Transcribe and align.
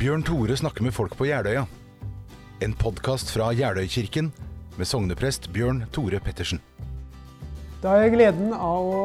Bjørn 0.00 0.22
Tore 0.24 0.56
snakker 0.56 0.84
med 0.86 0.94
folk 0.96 1.12
på 1.18 1.26
Jeløya. 1.28 1.66
En 2.64 2.72
podkast 2.76 3.30
fra 3.34 3.50
Jeløykirken 3.56 4.30
med 4.78 4.88
sogneprest 4.88 5.50
Bjørn 5.52 5.82
Tore 5.92 6.20
Pettersen. 6.24 6.60
Da 7.80 7.94
har 7.94 8.04
jeg 8.04 8.14
gleden 8.14 8.52
av 8.52 8.88
å 8.92 9.02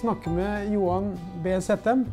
snakke 0.00 0.32
med 0.32 0.68
Johan 0.72 1.10
B. 1.44 1.56
Settem. 1.64 2.04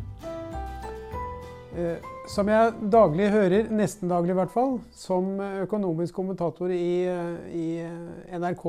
Eh, 1.76 2.00
Som 2.32 2.48
jeg 2.48 2.74
daglig 2.94 3.28
hører, 3.34 3.68
nesten 3.74 4.08
daglig 4.12 4.32
i 4.32 4.38
hvert 4.38 4.52
fall, 4.54 4.76
som 4.96 5.34
økonomisk 5.66 6.14
kommentator 6.16 6.72
i, 6.72 7.04
i 7.52 7.66
NRK. 8.38 8.66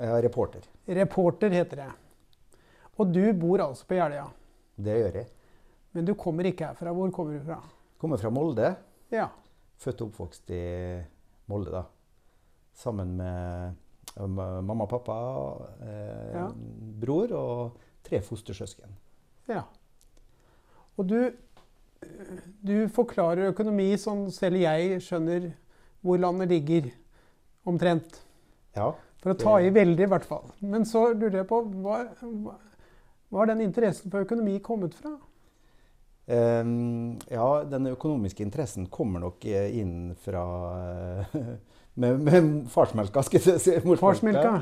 Jeg 0.00 0.08
er 0.16 0.22
reporter. 0.24 0.64
Reporter 0.98 1.52
heter 1.54 1.82
det. 1.84 1.88
Og 2.98 3.12
du 3.12 3.22
bor 3.38 3.62
altså 3.62 3.86
på 3.86 3.98
Jeløya. 4.00 4.24
Det 4.74 4.96
gjør 5.02 5.18
jeg. 5.20 5.28
Men 5.94 6.08
du 6.08 6.14
kommer 6.18 6.48
ikke 6.48 6.72
herfra. 6.72 6.94
Hvor 6.96 7.12
kommer 7.14 7.36
du 7.38 7.44
fra? 7.44 7.60
Kommer 8.00 8.18
fra 8.18 8.30
Molde. 8.34 8.72
Ja. 9.14 9.28
Født 9.78 10.02
og 10.02 10.10
oppvokst 10.10 10.50
i 10.52 10.62
Molde, 11.48 11.70
da. 11.72 11.84
Sammen 12.78 13.16
med 13.18 13.74
um, 14.20 14.34
mamma 14.36 14.84
og 14.84 14.90
pappa, 14.90 15.16
eh, 15.82 16.34
Ja. 16.34 16.46
bror 17.00 17.32
og 17.38 17.78
tre 18.04 18.20
fostersøsken. 18.22 18.90
ja. 19.48 19.62
Og 20.98 21.06
du, 21.06 21.30
du 22.66 22.88
forklarer 22.90 23.52
økonomi 23.52 23.92
sånn 23.96 24.24
selv 24.34 24.58
jeg 24.58 24.96
skjønner 25.00 25.52
hvor 26.02 26.18
landet 26.18 26.48
ligger, 26.50 26.88
omtrent. 27.66 28.18
Ja. 28.74 28.88
For 29.22 29.30
å 29.30 29.38
ta 29.38 29.52
i 29.62 29.70
veldig, 29.70 30.02
i 30.06 30.10
hvert 30.10 30.26
fall. 30.26 30.50
Men 30.60 30.82
så 30.84 31.12
lurer 31.12 31.36
jeg 31.44 31.46
på 31.50 31.60
hva, 31.84 32.00
hva 33.30 33.38
har 33.38 33.46
den 33.52 33.60
interessen 33.62 34.10
for 34.10 34.26
økonomi 34.26 34.58
kommet 34.64 34.94
fra? 34.98 35.12
Ehm, 36.28 37.16
ja, 37.32 37.64
den 37.64 37.86
økonomiske 37.94 38.44
interessen 38.44 38.86
kommer 38.92 39.22
nok 39.24 39.44
eh, 39.48 39.70
inn 39.80 40.12
fra 40.20 40.42
eh, 41.32 41.38
med, 42.02 42.20
med 42.20 42.50
farsmelka, 42.72 43.22
skal 43.24 43.40
jeg 43.40 43.62
si. 43.64 43.78
morsmelka. 43.88 44.58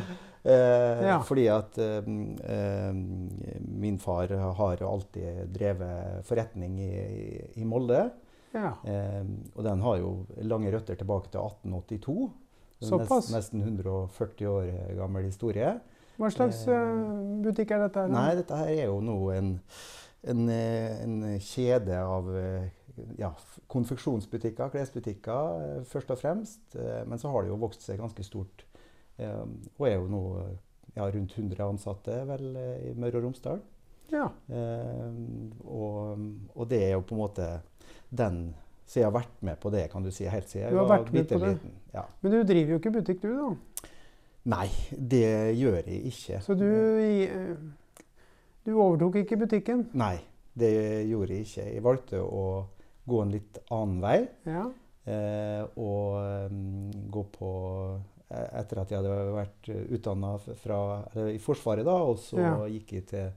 Eh, 0.47 1.03
Ja. 1.03 1.17
Fordi 1.27 1.48
at 1.50 1.75
eh, 1.83 2.06
eh, 2.06 2.92
min 3.67 3.98
far 3.98 4.31
har 4.31 4.83
alltid 4.87 5.48
drevet 5.50 6.22
forretning 6.28 6.78
i, 6.78 6.92
i, 7.59 7.64
Molde. 7.67 8.05
Ja. 8.55 8.70
Og 9.53 9.64
den 9.67 9.83
har 9.84 9.98
jo 10.00 10.11
lange 10.48 10.70
røtter 10.72 10.97
tilbake 10.97 11.28
til 11.28 11.42
1882. 11.42 12.31
Er 12.81 12.89
Såpass? 12.89 13.27
Nest, 13.34 13.53
nesten 13.53 13.67
140 13.67 14.48
år 14.48 14.70
gammel 14.97 15.27
historie. 15.27 15.75
Hva 16.17 16.31
slags 16.33 16.62
butikk 17.44 17.75
er 17.77 17.83
dette 17.84 18.06
her? 18.06 18.14
Nei, 18.14 18.31
dette 18.39 18.56
her 18.56 18.70
er 18.72 18.87
jo 18.87 19.03
nå 19.05 19.19
en, 19.34 19.50
en, 20.27 20.48
eh, 20.48 21.02
en 21.02 21.41
kjede 21.41 21.98
av 22.02 22.28
eh, 22.36 22.69
ja, 23.19 23.30
konfeksjonsbutikker, 23.72 24.70
klesbutikker 24.72 25.62
eh, 25.62 25.80
først 25.88 26.12
og 26.14 26.20
fremst. 26.20 26.77
Men 27.06 27.20
så 27.22 27.30
har 27.32 27.44
det 27.44 27.52
jo 27.52 27.62
vokst 27.62 27.86
seg 27.86 28.00
ganske 28.02 28.27
stort. 28.27 28.66
Og 29.16 29.86
er 29.88 29.94
jo 29.97 30.10
nå 30.12 30.22
ja, 30.97 31.06
rundt 31.08 31.32
100 31.38 31.62
ansatte 31.64 32.19
vel 32.28 32.50
i 32.52 32.91
Møre 32.98 33.16
og 33.16 33.24
Romsdal. 33.24 33.62
Ja. 34.12 34.27
Og, 35.64 36.27
og 36.52 36.69
det 36.69 36.82
er 36.84 36.92
jo 36.94 37.06
på 37.08 37.16
en 37.16 37.22
måte 37.24 37.47
den 38.06 38.36
Så 38.86 39.00
jeg 39.00 39.08
har 39.08 39.16
vært 39.16 39.41
med 39.42 39.56
på 39.58 39.72
det, 39.74 39.88
kan 39.91 40.04
du 40.04 40.12
si, 40.14 40.28
helt 40.30 40.47
siden 40.47 40.69
jeg 40.69 40.77
var 40.77 40.92
vært 40.92 41.08
med 41.16 41.24
på 41.27 41.41
det? 41.42 41.56
Ja. 41.94 42.04
Men 42.20 42.36
du 42.36 42.36
driver 42.47 42.77
jo 42.77 42.78
ikke 42.78 42.92
butikk, 42.94 43.24
du, 43.24 43.32
da. 43.34 43.88
Nei, 44.47 44.69
det 44.94 45.56
gjør 45.58 45.80
jeg 45.80 46.04
ikke. 46.12 46.38
Så 46.44 46.54
du, 46.54 46.69
du 48.67 48.75
overtok 48.77 49.17
ikke 49.22 49.39
butikken? 49.41 49.86
Nei, 49.97 50.17
det 50.59 50.72
gjorde 51.09 51.34
jeg 51.37 51.47
ikke. 51.47 51.66
Jeg 51.75 51.82
valgte 51.87 52.21
å 52.22 52.43
gå 53.06 53.22
en 53.22 53.31
litt 53.34 53.59
annen 53.71 54.00
vei. 54.03 54.19
Ja. 54.50 54.66
Eh, 55.06 55.62
og 55.78 56.50
um, 56.50 56.91
gå 57.15 57.22
på 57.37 57.50
eh, 58.28 58.49
Etter 58.59 58.81
at 58.82 58.91
jeg 58.91 58.99
hadde 58.99 59.34
vært 59.37 59.69
utdanna 59.94 60.32
i 61.31 61.38
Forsvaret, 61.38 61.87
da, 61.87 61.94
og 62.03 62.19
så 62.19 62.41
Ja. 62.43 62.54
gikk 62.66 62.93
jeg 62.97 63.06
til 63.12 63.28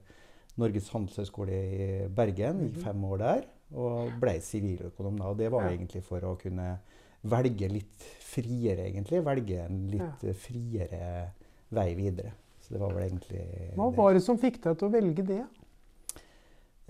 Norges 0.58 0.88
handelshøyskole 0.90 1.52
i 1.54 2.08
Bergen, 2.08 2.58
gikk 2.66 2.76
Mhm. 2.80 2.82
fem 2.82 3.04
år 3.04 3.18
der, 3.18 3.44
og 3.72 4.10
ble 4.20 4.34
siviløkonom. 4.42 5.16
da, 5.18 5.28
Og 5.30 5.36
det 5.38 5.50
var 5.52 5.62
Ja. 5.70 5.76
egentlig 5.76 6.02
for 6.02 6.20
å 6.20 6.36
kunne 6.36 6.80
velge 7.24 7.68
litt 7.70 8.02
friere, 8.20 8.90
egentlig. 8.90 9.22
Velge 9.22 9.64
en 9.64 9.86
litt 9.86 10.34
friere 10.34 11.30
vei 11.70 11.94
videre. 11.94 12.32
Så 12.70 12.76
det 12.76 12.80
var 12.84 12.92
vel 12.94 13.02
egentlig 13.08 13.40
Hva 13.74 13.88
var 13.96 14.14
det 14.14 14.20
som 14.22 14.38
fikk 14.38 14.60
deg 14.62 14.76
til 14.78 14.86
å 14.86 14.92
velge 14.94 15.24
det? 15.26 15.40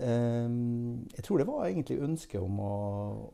Ehm, 0.01 1.07
jeg 1.15 1.23
tror 1.25 1.41
det 1.41 1.47
var 1.47 1.65
egentlig 1.67 1.97
ønsket 2.05 2.41
om 2.41 2.59
å, 2.61 2.73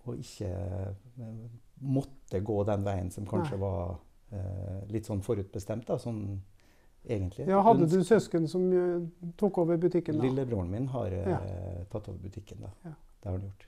å 0.08 0.16
ikke 0.16 0.50
eh, 0.52 1.42
måtte 1.84 2.40
gå 2.44 2.58
den 2.68 2.84
veien 2.88 3.12
som 3.12 3.28
kanskje 3.28 3.56
Nei. 3.58 3.62
var 3.64 3.98
eh, 4.32 4.80
litt 4.92 5.08
sånn 5.08 5.24
forutbestemt. 5.24 5.88
Da, 5.88 6.00
sånn 6.02 6.22
egentlig. 7.08 7.48
Ja, 7.52 7.62
hadde 7.68 7.88
du 7.92 8.00
søsken 8.04 8.48
som 8.52 8.68
eh, 8.72 9.32
tok 9.40 9.60
over 9.64 9.80
butikken 9.80 10.20
da? 10.20 10.28
Lillebroren 10.28 10.72
min 10.72 10.88
har 10.96 11.12
eh, 11.12 11.28
Ja. 11.36 11.40
tatt 11.92 12.08
over 12.12 12.20
butikken. 12.24 12.64
da. 12.64 12.74
Ja. 12.88 12.96
Det 13.22 13.30
har 13.32 13.38
han 13.38 13.48
gjort. 13.48 13.68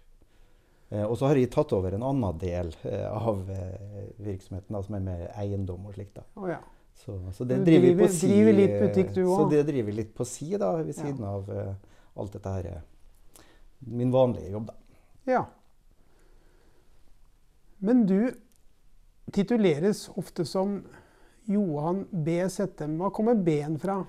Eh, 0.90 1.04
og 1.06 1.16
så 1.20 1.28
har 1.30 1.36
jeg 1.38 1.52
tatt 1.54 1.72
over 1.78 1.94
en 1.96 2.04
annen 2.04 2.40
del 2.42 2.72
eh, 2.88 3.06
av 3.12 3.44
eh, 3.54 4.12
virksomheten, 4.18 4.74
da, 4.74 4.82
som 4.84 4.96
er 4.98 5.04
med 5.06 5.28
eiendom 5.38 5.86
og 5.86 5.96
slikt. 5.96 6.16
da. 6.20 6.24
Oh, 6.40 6.48
ja. 6.50 6.60
Så, 7.00 7.16
så 7.34 7.46
det 7.48 7.62
driver 7.66 7.88
driver- 7.94 8.08
på 8.08 8.14
si. 8.14 8.28
driver 8.28 8.54
litt 8.58 8.74
eh, 8.76 8.82
butikk 8.84 9.14
du 9.16 9.22
Så 9.26 9.46
det 9.50 9.62
driver 9.70 9.96
litt 9.96 10.10
på 10.18 10.26
si, 10.28 10.50
da, 10.60 10.74
ved 10.82 10.92
Ja. 10.92 11.02
siden 11.04 11.24
av 11.24 11.50
uh, 11.50 11.74
alt 12.20 12.34
dette 12.36 12.50
her. 12.58 12.66
eh, 12.66 13.44
Min 13.88 14.12
vanlige 14.12 14.52
jobb, 14.52 14.68
da. 14.68 14.74
ja. 15.32 15.46
Men 17.80 18.06
du 18.06 18.34
tituleres 19.32 20.10
ofte 20.20 20.44
som 20.46 20.82
Johan 21.48 22.02
B. 22.12 22.42
Settem. 22.52 22.98
Hva 23.00 23.10
kommer 23.16 23.36
B-en 23.40 23.78
fra? 23.80 24.02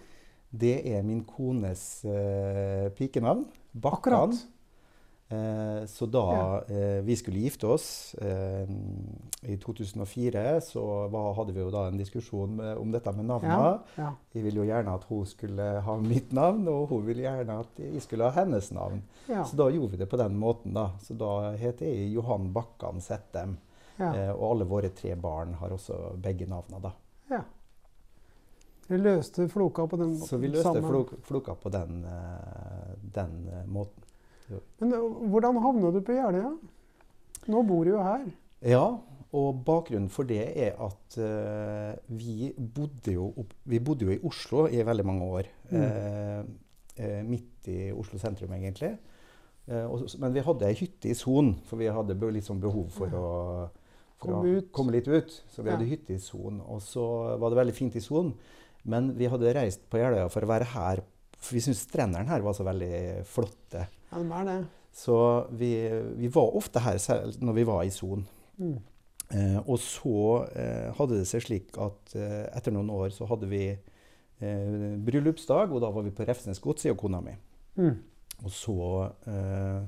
Det 0.50 0.80
er 0.90 1.04
min 1.06 1.22
kones 1.24 2.02
uh, 2.04 2.88
pikenavn. 2.98 3.44
Bakkan. 3.72 4.12
Akkurat. 4.16 4.40
Eh, 5.30 5.86
så 5.86 6.06
da 6.10 6.24
eh, 6.68 7.00
vi 7.06 7.14
skulle 7.16 7.38
gifte 7.38 7.68
oss 7.70 8.14
eh, 8.18 8.66
i 9.42 9.56
2004, 9.62 10.60
så 10.60 10.82
var, 11.08 11.34
hadde 11.38 11.54
vi 11.54 11.62
jo 11.62 11.70
da 11.70 11.84
en 11.86 12.00
diskusjon 12.00 12.56
med, 12.58 12.72
om 12.80 12.91
dette 12.91 13.12
med 13.14 13.28
navnene. 13.28 13.70
Ja. 13.94 14.02
ja. 14.02 14.10
Jeg 14.34 14.48
ville 14.48 14.64
jo 14.64 14.66
gjerne 14.66 14.96
at 14.98 15.06
hun 15.06 15.28
skulle 15.30 15.68
ha 15.86 15.96
mitt 16.02 16.34
navn, 16.34 16.66
og 16.72 16.91
hun 16.91 17.06
ville 17.06 17.28
gjerne 17.28 17.60
at 17.62 17.78
jeg 17.84 18.02
skulle 18.02 18.26
ha 18.26 18.42
hennes 18.42 18.72
navn. 18.74 19.04
ja. 19.30 19.44
Så 19.46 19.58
da 19.60 19.70
gjorde 19.70 19.94
vi 19.94 20.02
det 20.02 20.10
på 20.10 20.18
den 20.18 20.34
måten. 20.41 20.74
da. 20.74 20.91
Så 21.04 21.14
da 21.14 21.52
heter 21.54 21.86
jeg 21.86 22.10
Johan 22.16 22.50
Bakkan 22.56 22.98
Settem. 23.04 23.58
Eh, 24.00 24.30
og 24.32 24.44
alle 24.54 24.64
våre 24.64 24.88
tre 24.97 25.14
barn 25.20 25.54
har 25.60 25.72
også 25.76 26.16
begge 26.16 26.47
navnene, 26.48 26.80
da. 26.88 26.92
ja. 27.36 27.42
Dere 28.91 29.04
løste 29.04 29.44
floka 29.47 29.84
på 29.86 29.98
den 30.00 30.14
måten? 30.16 30.26
Så 30.26 30.38
vi 30.42 30.48
løste 30.50 30.80
flok, 30.82 31.12
floka 31.22 31.54
på 31.54 31.70
den, 31.70 32.00
eh, 32.10 32.94
den 33.14 33.36
eh, 33.47 33.66
måten. 33.70 34.09
Men 34.80 34.92
eh, 34.96 35.06
hvordan 35.32 35.60
havna 35.62 35.92
du 35.94 36.00
på 36.04 36.16
Jeløya? 36.16 36.50
Nå 37.50 37.62
bor 37.68 37.84
du 37.86 37.94
jo 37.94 38.02
her. 38.04 38.26
Ja, 38.66 38.84
og 39.32 39.60
bakgrunnen 39.64 40.10
for 40.12 40.26
det 40.28 40.42
er 40.58 40.74
at 40.82 41.16
uh, 41.22 41.94
vi, 42.12 42.50
bodde 42.58 43.14
jo 43.14 43.28
opp, 43.38 43.54
vi 43.70 43.78
bodde 43.78 44.08
jo 44.08 44.14
i 44.16 44.20
Oslo 44.26 44.66
i 44.68 44.82
veldig 44.84 45.06
mange 45.06 45.28
år. 45.38 45.50
Mm. 45.70 46.50
Uh, 46.98 47.20
midt 47.24 47.70
i 47.70 47.78
Oslo 47.94 48.18
sentrum, 48.20 48.52
egentlig. 48.58 48.90
Uh, 49.70 49.86
og, 49.86 50.02
men 50.20 50.34
vi 50.34 50.42
hadde 50.44 50.66
ei 50.68 50.76
hytte 50.82 51.12
i 51.12 51.16
Son, 51.16 51.54
for 51.68 51.80
vi 51.80 51.88
hadde 51.88 52.18
be- 52.18 52.42
sånn 52.44 52.60
behov 52.60 52.90
for 52.96 53.14
å 53.16 53.28
for 54.20 54.34
Komme 54.34 54.58
å 54.58 54.64
komme 54.74 54.92
litt 54.92 55.08
ut. 55.08 55.30
Så 55.48 55.62
vi 55.62 55.70
Ja. 55.70 55.78
hadde 55.78 55.88
hytte 55.88 56.12
i 56.12 56.20
Son. 56.20 56.60
Og 56.68 56.82
så 56.84 57.04
var 57.40 57.48
det 57.48 57.56
veldig 57.62 57.76
fint 57.78 57.96
i 57.96 58.03
Son. 58.04 58.34
Men 58.84 59.14
vi 59.16 59.28
hadde 59.30 59.54
reist 59.56 59.86
på 59.88 59.96
Jeløya 60.00 60.28
for 60.28 60.44
å 60.44 60.50
være 60.50 60.68
her, 60.74 61.00
for 61.38 61.54
vi 61.56 61.62
syntes 61.64 61.86
strendene 61.86 62.28
her 62.28 62.44
var 62.44 62.53
så 62.53 62.66
veldig 62.66 63.24
flotte. 63.24 63.86
Ja, 64.10 64.21
de 64.21 64.27
er 64.41 64.47
det. 64.48 64.60
Så 64.92 65.16
vi, 65.54 65.72
vi 66.18 66.30
var 66.34 66.57
ofte 66.59 66.83
her 66.83 66.98
selv 66.98 67.39
når 67.42 67.59
vi 67.60 67.66
var 67.68 67.84
i 67.86 67.92
Son. 67.95 68.24
Mm. 68.59 68.78
Eh, 69.30 69.59
og 69.62 69.78
så 69.78 70.47
eh, 70.59 70.91
hadde 70.98 71.21
det 71.21 71.28
seg 71.30 71.45
slik 71.45 71.78
at 71.78 72.16
eh, 72.18 72.48
etter 72.51 72.74
noen 72.74 72.91
år 72.91 73.12
så 73.15 73.28
hadde 73.30 73.47
vi 73.51 73.62
eh, 73.71 74.97
bryllupsdag, 75.07 75.71
og 75.71 75.84
da 75.84 75.92
var 75.95 76.07
vi 76.07 76.15
på 76.15 76.27
Refsnes 76.27 76.59
gods, 76.62 76.89
jeg 76.89 76.97
og 76.97 77.04
kona 77.04 77.22
mi. 77.22 77.36
Mm. 77.78 77.95
Og 78.42 78.53
så 78.54 78.80
eh, 79.30 79.80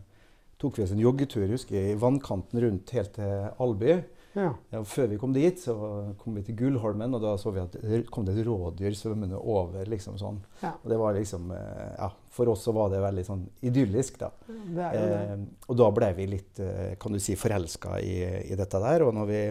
tok 0.62 0.78
vi 0.78 0.86
oss 0.86 0.94
en 0.94 1.02
joggetur 1.02 1.50
husker 1.50 1.80
jeg, 1.80 1.96
i 1.96 2.00
vannkanten 2.00 2.62
rundt 2.62 2.94
helt 2.94 3.16
til 3.18 3.48
Alby. 3.64 3.98
Ja. 4.34 4.54
Ja, 4.72 4.80
før 4.88 5.08
vi 5.10 5.18
kom 5.20 5.32
dit, 5.34 5.58
så 5.60 5.74
kom 6.20 6.36
vi 6.38 6.42
til 6.46 6.56
Gullholmen, 6.56 7.12
og 7.16 7.20
da 7.20 7.34
så 7.40 7.50
vi 7.52 7.60
at 7.60 7.74
det 7.82 7.98
kom 8.12 8.24
det 8.24 8.32
et 8.38 8.46
rådyr 8.46 8.94
svømmende 8.96 9.36
over. 9.36 9.84
liksom 9.90 10.16
sånn. 10.20 10.38
Ja. 10.62 10.70
Og 10.82 10.88
det 10.88 10.98
var 11.00 11.12
liksom, 11.18 11.50
eh, 11.52 11.90
ja, 11.98 12.08
For 12.32 12.48
oss 12.48 12.62
så 12.64 12.72
var 12.72 12.88
det 12.88 13.02
veldig 13.04 13.24
sånn 13.26 13.42
idyllisk, 13.68 14.16
da. 14.22 14.30
Det 14.48 14.86
er 14.86 14.94
jo 14.96 15.02
det. 15.10 15.18
Eh, 15.34 15.44
og 15.68 15.76
da 15.82 15.90
ble 15.98 16.08
vi 16.16 16.26
litt 16.32 16.60
eh, 16.64 16.94
kan 16.98 17.12
du 17.12 17.20
si, 17.20 17.36
forelska 17.36 17.98
i, 18.00 18.14
i 18.52 18.56
dette 18.56 18.80
der. 18.80 19.04
Og 19.04 19.12
når 19.14 19.28
vi 19.28 19.42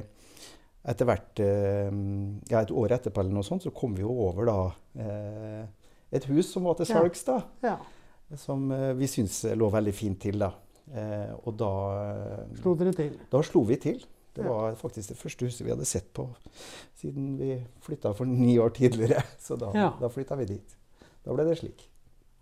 etter 0.90 1.06
hvert, 1.06 1.44
eh, 1.46 1.92
ja, 2.50 2.64
et 2.64 2.74
år 2.74 2.98
etterpå 2.98 3.22
eller 3.22 3.38
noe 3.38 3.46
sånt, 3.46 3.62
så 3.68 3.74
kom 3.76 3.94
vi 3.94 4.02
jo 4.02 4.10
over 4.30 4.50
da 4.50 4.60
et 6.12 6.26
hus 6.28 6.50
som 6.52 6.66
var 6.66 6.76
til 6.80 6.90
salgs, 6.90 7.22
da. 7.24 7.38
Ja. 7.64 7.78
Som 8.36 8.72
vi 8.98 9.08
syntes 9.08 9.44
lå 9.56 9.70
veldig 9.72 9.94
fint 9.94 10.20
til, 10.26 10.42
da. 10.42 10.50
Eh, 10.92 11.32
og 11.46 11.54
da, 11.60 11.70
Slo 12.60 12.74
dere 12.76 12.92
til? 12.96 13.14
da 13.32 13.40
slo 13.46 13.62
vi 13.68 13.78
til. 13.80 14.02
Det 14.34 14.46
var 14.48 14.76
faktisk 14.80 15.10
det 15.12 15.18
første 15.20 15.46
huset 15.46 15.66
vi 15.66 15.72
hadde 15.74 15.86
sett 15.86 16.14
på 16.16 16.30
siden 16.96 17.34
vi 17.40 17.58
flytta 17.84 18.14
for 18.16 18.26
ni 18.30 18.54
år 18.60 18.70
tidligere. 18.78 19.24
Så 19.40 19.58
da, 19.60 19.72
Ja. 19.76 19.90
da 20.00 20.08
flytta 20.10 20.36
vi 20.40 20.46
dit. 20.54 20.78
Da 21.26 21.34
ble 21.36 21.44
det 21.50 21.58
slik. 21.60 21.88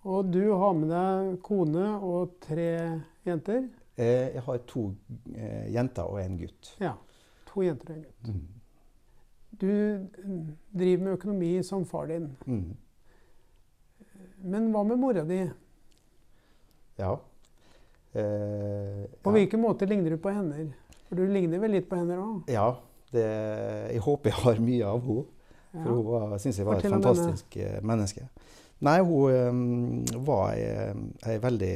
Og 0.05 0.29
du 0.31 0.51
har 0.53 0.73
med 0.77 0.89
deg 0.93 1.39
kone 1.43 1.87
og 2.05 2.37
tre 2.45 2.69
jenter? 3.27 3.65
Eh, 3.97 4.29
jeg 4.35 4.43
har 4.45 4.61
to 4.69 4.85
eh, 5.35 5.65
jenter 5.73 6.03
og 6.07 6.21
en 6.21 6.37
gutt. 6.39 6.75
Ja. 6.79 6.93
To 7.49 7.65
jenter 7.65 7.89
og 7.89 7.97
en 7.97 8.03
gutt. 8.05 8.29
Mm. 8.29 8.45
Du 9.59 9.67
mm, 9.67 10.45
driver 10.71 11.03
med 11.03 11.17
økonomi 11.17 11.49
som 11.67 11.83
far 11.89 12.07
din. 12.07 12.29
Mm. 12.45 12.77
Men 14.45 14.69
hva 14.71 14.85
med 14.87 15.01
mora 15.01 15.25
di? 15.27 15.41
Ja. 16.99 17.11
Eh, 18.13 19.03
På 19.21 19.29
ja. 19.31 19.35
hvilken 19.35 19.61
måte 19.61 19.85
ligner 19.89 20.15
du 20.15 20.17
på 20.21 20.31
henne? 20.31 20.69
For 21.09 21.17
du 21.17 21.25
ligner 21.33 21.61
vel 21.61 21.73
litt 21.77 21.89
på 21.89 21.97
henne 21.99 22.19
òg? 22.21 22.49
Ja. 22.53 22.69
Det, 23.09 23.25
jeg 23.89 24.01
håper 24.05 24.29
jeg 24.29 24.41
har 24.43 24.59
mye 24.61 24.85
av 24.85 25.05
henne. 25.07 25.27
For 25.73 26.25
hun 26.25 26.39
syns 26.41 26.61
jeg 26.61 26.67
var 26.67 26.81
et 26.81 26.89
fantastisk 26.89 27.57
denne. 27.57 27.81
menneske. 27.85 28.25
Nei, 28.85 28.99
hun 29.03 29.33
um, 29.51 30.23
var 30.25 30.55
ei, 30.55 31.35
veldig 31.43 31.75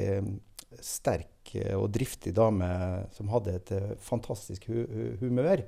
sterk 0.83 1.51
eh, 1.59 1.75
og 1.75 1.91
driftig 1.93 2.33
dame 2.35 2.69
som 3.13 3.29
hadde 3.33 3.57
et 3.59 3.73
eh, 3.75 3.91
fantastisk 4.01 4.69
hu 4.71 4.85
hu 4.87 5.03
humør. 5.21 5.65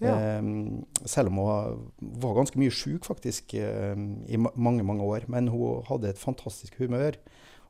Ja. 0.00 0.38
Um, 0.38 0.86
selv 1.04 1.28
om 1.28 1.42
hun 1.42 1.90
var 2.22 2.38
ganske 2.38 2.56
mye 2.60 2.72
sjuk 2.72 3.04
faktisk 3.04 3.52
um, 3.58 4.22
i 4.24 4.38
ma 4.40 4.52
mange 4.54 4.86
mange 4.86 5.04
år. 5.04 5.26
Men 5.28 5.50
hun 5.52 5.84
hadde 5.90 6.14
et 6.14 6.22
fantastisk 6.22 6.78
humør 6.80 7.18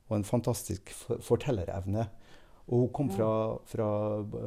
og 0.07 0.19
en 0.19 0.27
fantastisk 0.27 0.93
for 0.95 1.19
fortellerevne. 1.23 2.07
Og 2.69 2.75
hun 2.85 2.89
kom 2.95 3.09
fra, 3.11 3.29
fra 3.65 3.87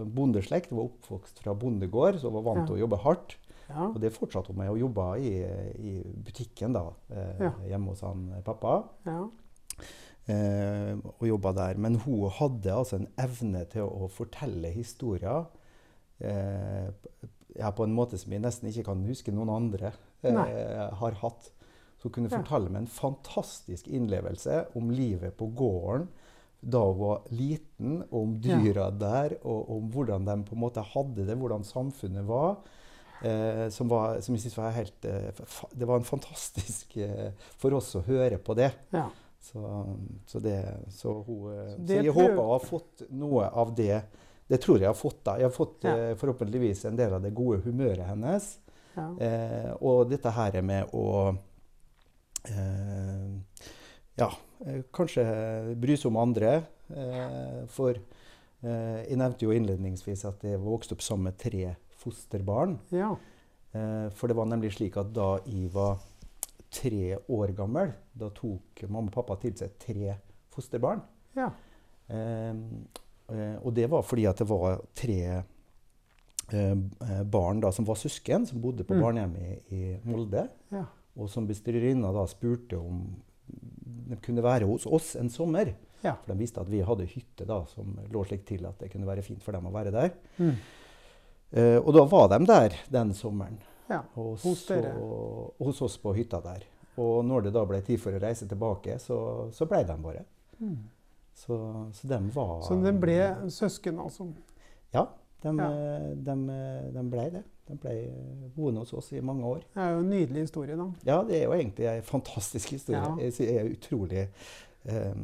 bondeslekt, 0.06 0.70
hun 0.70 0.78
var 0.78 0.90
oppvokst 0.92 1.40
fra 1.44 1.54
bondegård, 1.58 2.20
så 2.20 2.30
hun 2.30 2.38
var 2.38 2.46
vant 2.54 2.66
til 2.68 2.76
å 2.76 2.82
jobbe 2.84 3.00
hardt. 3.04 3.36
Ja. 3.68 3.86
Og 3.88 3.98
det 4.00 4.12
fortsatte 4.12 4.52
hun 4.52 4.58
med. 4.60 4.68
Hun 4.70 4.82
jobba 4.84 5.06
i, 5.18 5.32
i 5.80 5.94
butikken 6.24 6.72
da, 6.76 6.86
eh, 7.10 7.42
Ja. 7.48 7.52
hjemme 7.72 7.94
hos 7.94 8.00
han 8.06 8.28
eh, 8.36 8.42
pappa. 8.44 8.82
ja. 9.08 9.24
Eh, 10.26 10.94
og 11.20 11.26
jobba 11.28 11.50
der. 11.52 11.76
Men 11.76 11.98
hun 12.00 12.30
hadde 12.32 12.72
altså 12.72 12.96
en 12.96 13.08
evne 13.20 13.64
til 13.68 13.84
å 13.84 14.06
fortelle 14.08 14.70
historier 14.72 15.44
eh, 16.24 16.88
på 17.76 17.84
en 17.84 17.92
måte 17.94 18.16
som 18.20 18.32
jeg 18.32 18.40
nesten 18.40 18.70
ikke 18.70 18.86
kan 18.88 19.02
huske 19.04 19.34
noen 19.34 19.52
andre 19.52 19.90
eh, 20.24 20.88
har 20.96 21.18
hatt. 21.20 21.50
Så 21.98 22.08
hun 22.08 22.14
kunne 22.16 22.32
fortelle 22.32 22.70
med 22.72 22.86
en 22.86 22.90
fantastisk 22.90 23.86
innlevelse 23.88 24.62
om 24.80 24.88
livet 24.96 25.36
på 25.36 25.50
gården 25.56 26.08
da 26.64 26.80
hun 26.86 26.98
var 26.98 27.22
liten, 27.30 27.98
om 28.10 28.36
dyra 28.40 28.88
der, 28.90 29.36
og 29.44 29.70
om 29.76 29.90
hvordan 29.92 30.24
de 30.26 30.36
på 30.48 30.56
en 30.56 30.62
måte 30.64 30.84
hadde 30.94 31.26
det, 31.28 31.36
hvordan 31.40 31.64
samfunnet 31.68 32.24
var. 32.28 32.56
Eh, 33.24 33.68
som, 33.72 33.88
var, 33.88 34.18
som 34.20 34.34
jeg 34.34 34.42
synes 34.42 34.56
var 34.58 34.72
helt 34.74 35.04
eh, 35.08 35.30
Det 35.72 35.86
var 35.88 35.96
en 36.00 36.04
fantastisk 36.04 36.96
eh, 37.00 37.30
for 37.56 37.72
oss 37.78 37.94
å 37.96 38.02
høre 38.04 38.38
på 38.42 38.56
det. 38.58 38.72
ja. 38.92 39.06
Så, 39.44 39.60
så, 40.26 40.40
det, 40.40 40.56
så, 40.88 41.12
hun, 41.26 41.50
eh, 41.52 41.72
Så 41.76 41.86
så, 41.86 41.96
jeg 42.00 42.12
håper 42.16 42.36
hun 42.40 42.46
har 42.48 42.62
fått 42.64 43.02
noe 43.12 43.48
av 43.52 43.74
det. 43.76 43.98
Det 44.48 44.56
tror 44.64 44.78
jeg 44.80 44.88
har 44.88 44.96
fått. 44.96 45.18
da. 45.24 45.34
Jeg 45.36 45.44
har 45.50 45.52
fått 45.56 45.84
Ja. 45.84 46.14
forhåpentligvis 46.16 46.84
en 46.88 46.96
del 46.96 47.12
av 47.12 47.20
det 47.22 47.34
gode 47.36 47.60
humøret 47.66 48.06
hennes. 48.08 48.46
ja. 48.96 49.04
Eh, 49.20 49.70
og 49.84 50.08
dette 50.10 50.32
her 50.32 50.56
med 50.64 50.88
å 50.96 51.36
eh, 52.48 53.28
Ja, 54.18 54.28
eh, 54.66 54.82
kanskje 54.94 55.24
bry 55.80 55.96
seg 55.98 56.10
om 56.12 56.16
andre. 56.22 56.52
Eh, 56.94 57.64
for 57.72 57.90
eh, 57.96 59.00
jeg 59.08 59.16
nevnte 59.18 59.46
jo 59.46 59.54
innledningsvis 59.56 60.24
at 60.28 60.42
jeg 60.46 60.60
vokste 60.62 60.94
opp 60.94 61.02
sammen 61.02 61.30
med 61.30 61.38
tre 61.38 61.74
fosterbarn. 62.02 62.78
ja. 62.94 63.14
Eh, 63.74 64.08
for 64.14 64.28
det 64.30 64.36
var 64.38 64.46
nemlig 64.46 64.70
slik 64.76 64.96
at 65.00 65.08
da 65.12 65.40
jeg 65.50 65.72
var 65.74 65.98
tre 66.70 67.16
år 67.28 67.50
gammel, 67.58 67.90
da 68.14 68.28
tok 68.30 68.84
mamma 68.88 69.10
og 69.10 69.14
pappa 69.16 69.34
til 69.42 69.56
seg 69.58 69.72
tre 69.82 70.14
fosterbarn. 70.54 71.02
ja. 71.34 71.50
Og 73.64 73.70
det 73.74 73.86
var 73.90 74.02
fordi 74.04 74.26
at 74.28 74.38
det 74.42 74.46
var 74.50 74.78
tre 74.94 75.16
eh, 76.52 77.22
barn 77.24 77.60
da, 77.64 77.70
som 77.72 77.86
var 77.88 77.96
søsken, 77.98 78.46
som 78.46 78.60
bodde 78.60 78.84
på 78.84 78.94
Mm. 78.94 79.00
barnehjemmet 79.02 79.72
i, 79.72 79.74
i 79.74 79.98
Molde. 80.04 80.48
ja. 80.70 80.84
Og 81.16 81.28
som 81.30 81.46
bestyrerinna 81.46 82.12
da 82.12 82.26
spurte 82.26 82.76
om 82.78 83.16
kunne 84.24 84.44
være 84.44 84.68
hos 84.68 84.86
oss 84.86 85.14
en 85.20 85.30
sommer. 85.32 85.72
Ja. 86.04 86.14
For 86.20 86.32
de 86.32 86.38
visste 86.42 86.60
at 86.60 86.68
vi 86.68 86.82
hadde 86.84 87.06
hytte 87.08 87.46
da, 87.48 87.62
som 87.72 87.94
lå 88.12 88.24
slik 88.28 88.44
til 88.48 88.66
at 88.68 88.78
det 88.82 88.90
kunne 88.92 89.08
være 89.08 89.24
fint 89.24 89.42
for 89.42 89.56
dem 89.56 89.66
å 89.70 89.72
være 89.74 89.92
der. 89.94 90.10
Mm. 90.36 90.56
Uh, 91.54 91.78
og 91.80 91.90
da 91.96 92.02
var 92.10 92.28
de 92.34 92.40
der 92.50 92.76
den 92.92 93.14
sommeren. 93.14 93.58
ja. 93.88 94.02
Og 94.16 94.34
Hos 94.42 94.64
så, 94.66 94.74
dere? 94.74 94.92
hos 95.64 95.82
oss 95.86 95.96
på 96.02 96.12
hytta 96.16 96.40
der. 96.44 96.64
Og 97.00 97.24
når 97.26 97.48
det 97.48 97.54
da 97.56 97.64
ble 97.66 97.80
tid 97.82 97.98
for 98.02 98.14
å 98.14 98.20
reise 98.22 98.46
tilbake, 98.48 98.98
så, 99.02 99.48
så 99.54 99.66
ble 99.66 99.80
de 99.86 99.96
bare. 100.02 100.24
Mm. 100.60 100.76
Så, 101.34 101.56
så 101.92 102.08
de 102.08 102.18
var 102.34 102.60
Så 102.62 102.76
de 102.78 102.92
ble 103.02 103.16
søsken, 103.50 103.98
altså? 103.98 104.28
Ja, 104.94 105.08
de, 105.42 105.56
Ja. 105.56 105.70
eh, 105.70 106.14
de, 106.16 106.30
eh, 106.50 106.92
de 106.94 107.02
ble 107.10 107.30
det. 107.30 107.42
De 107.68 107.74
ble 107.76 107.90
eh, 107.90 108.48
boende 108.56 108.80
hos 108.80 108.92
oss 108.92 109.12
i 109.12 109.20
mange 109.20 109.44
år. 109.44 109.62
Det 109.74 109.82
er 109.82 109.90
jo 109.90 109.98
en 109.98 110.10
nydelig 110.10 110.40
historie, 110.48 110.76
da. 110.76 110.86
Ja, 111.04 111.22
det 111.24 111.40
er 111.40 111.44
jo 111.44 111.52
egentlig 111.52 111.86
en 111.96 112.02
fantastisk 112.02 112.70
historie. 112.70 113.00
Ja. 113.00 113.16
Jeg 113.38 113.56
er 113.56 113.70
utrolig 113.72 114.28
eh, 114.84 115.14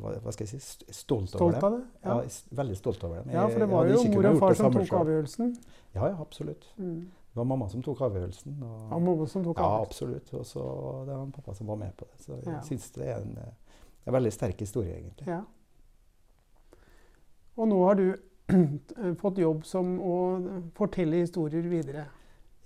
hva, 0.00 0.32
skal 0.32 0.46
jeg 0.46 0.60
si 0.60 0.82
stolt, 0.92 1.28
Stolt 1.28 1.40
over 1.42 1.64
av 1.64 1.72
det. 1.72 1.84
Ja. 2.04 2.16
Ja. 2.20 2.28
veldig 2.62 2.76
stolt 2.76 3.04
over 3.04 3.22
det. 3.22 3.32
ja, 3.32 3.46
for 3.48 3.58
det 3.58 3.68
var 3.68 3.86
jo 3.86 4.04
mor 4.14 4.26
og 4.30 4.38
far 4.38 4.54
som 4.54 4.72
tok 4.72 4.92
avgjørelsen. 5.00 5.56
Ja, 5.94 6.06
ja, 6.06 6.16
absolutt. 6.20 6.66
Mm. 6.78 7.00
Det 7.30 7.36
var 7.38 7.44
mamma 7.44 7.68
som 7.70 7.82
tok 7.82 8.00
avgjørelsen. 8.00 8.62
Og, 8.62 8.88
Ja, 8.90 8.98
mamma 8.98 9.26
som 9.26 9.44
tok 9.44 9.56
avgjørelsen. 9.56 9.70
Ja, 9.70 9.82
absolutt. 9.82 10.34
Og 10.34 10.44
så 10.46 10.62
det 11.06 11.14
var 11.14 11.26
pappa 11.34 11.54
som 11.54 11.66
var 11.66 11.76
med 11.76 11.96
på 11.96 12.04
det. 12.06 12.20
Så 12.24 12.34
jeg 12.36 12.44
Ja. 12.54 12.60
syns 12.60 12.90
det 12.94 13.06
er 13.08 13.16
en, 13.20 13.36
eh, 13.38 13.52
en 14.06 14.12
veldig 14.14 14.32
sterk 14.32 14.58
historie, 14.60 14.94
egentlig. 14.96 15.26
Ja. 15.26 15.42
Og 17.56 17.68
nå 17.68 17.84
har 17.84 17.94
du 17.94 18.14
fått 19.22 19.38
jobb 19.38 19.64
som 19.66 19.96
å 20.00 20.16
fortelle 20.76 21.22
historier 21.24 21.62
videre. 21.70 22.06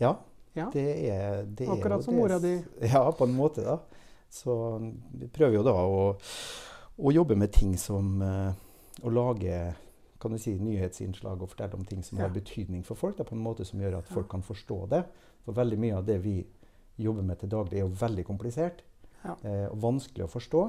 Ja, 0.01 0.17
Ja. 0.55 0.69
det 0.73 0.85
er, 1.11 1.45
det 1.45 1.67
er 1.67 1.73
Akkurat 1.75 1.99
jo 1.99 2.05
som 2.07 2.15
mora 2.15 2.39
di. 2.39 2.53
Ja, 2.87 3.11
på 3.13 3.25
en 3.27 3.35
måte, 3.35 3.65
da. 3.67 3.79
Så 4.31 4.55
vi 5.15 5.27
prøver 5.31 5.57
jo 5.59 5.63
da 5.67 5.73
å, 5.75 6.05
å 6.99 7.13
jobbe 7.15 7.37
med 7.39 7.53
ting 7.55 7.77
som 7.79 8.21
eh, 8.23 8.53
Å 9.05 9.11
lage 9.11 9.75
kan 10.23 10.31
du 10.33 10.39
si, 10.39 10.55
nyhetsinnslag 10.59 11.43
og 11.43 11.51
fortelle 11.51 11.75
om 11.77 11.85
ting 11.85 12.03
som 12.07 12.19
Ja. 12.19 12.25
har 12.29 12.33
betydning 12.35 12.85
for 12.87 12.95
folk, 12.97 13.17
da, 13.19 13.25
på 13.25 13.35
en 13.35 13.43
måte 13.43 13.65
som 13.67 13.81
gjør 13.83 13.99
at 13.99 14.09
folk 14.09 14.29
kan 14.31 14.43
forstå 14.43 14.79
det. 14.89 15.03
For 15.45 15.53
veldig 15.53 15.79
mye 15.83 15.97
av 15.99 16.07
det 16.07 16.21
vi 16.25 16.37
jobber 17.03 17.23
med 17.27 17.39
til 17.43 17.51
daglig, 17.51 17.79
er 17.81 17.85
jo 17.85 17.93
veldig 18.01 18.25
komplisert 18.25 18.81
Ja. 19.25 19.35
eh, 19.43 19.67
og 19.69 19.81
vanskelig 19.83 20.25
å 20.25 20.31
forstå. 20.31 20.63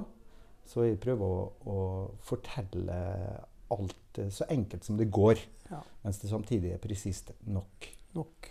Så 0.66 0.82
vi 0.82 0.96
prøver 0.98 1.22
å, 1.24 1.52
å 1.70 1.78
fortelle 2.26 2.98
alt 3.72 4.20
så 4.32 4.46
enkelt 4.50 4.84
som 4.84 4.98
det 4.98 5.10
går, 5.12 5.40
Ja. 5.72 5.82
mens 6.04 6.20
det 6.20 6.30
samtidig 6.30 6.74
er 6.74 6.78
presist 6.78 7.32
nok. 7.48 7.88
Nok. 8.16 8.50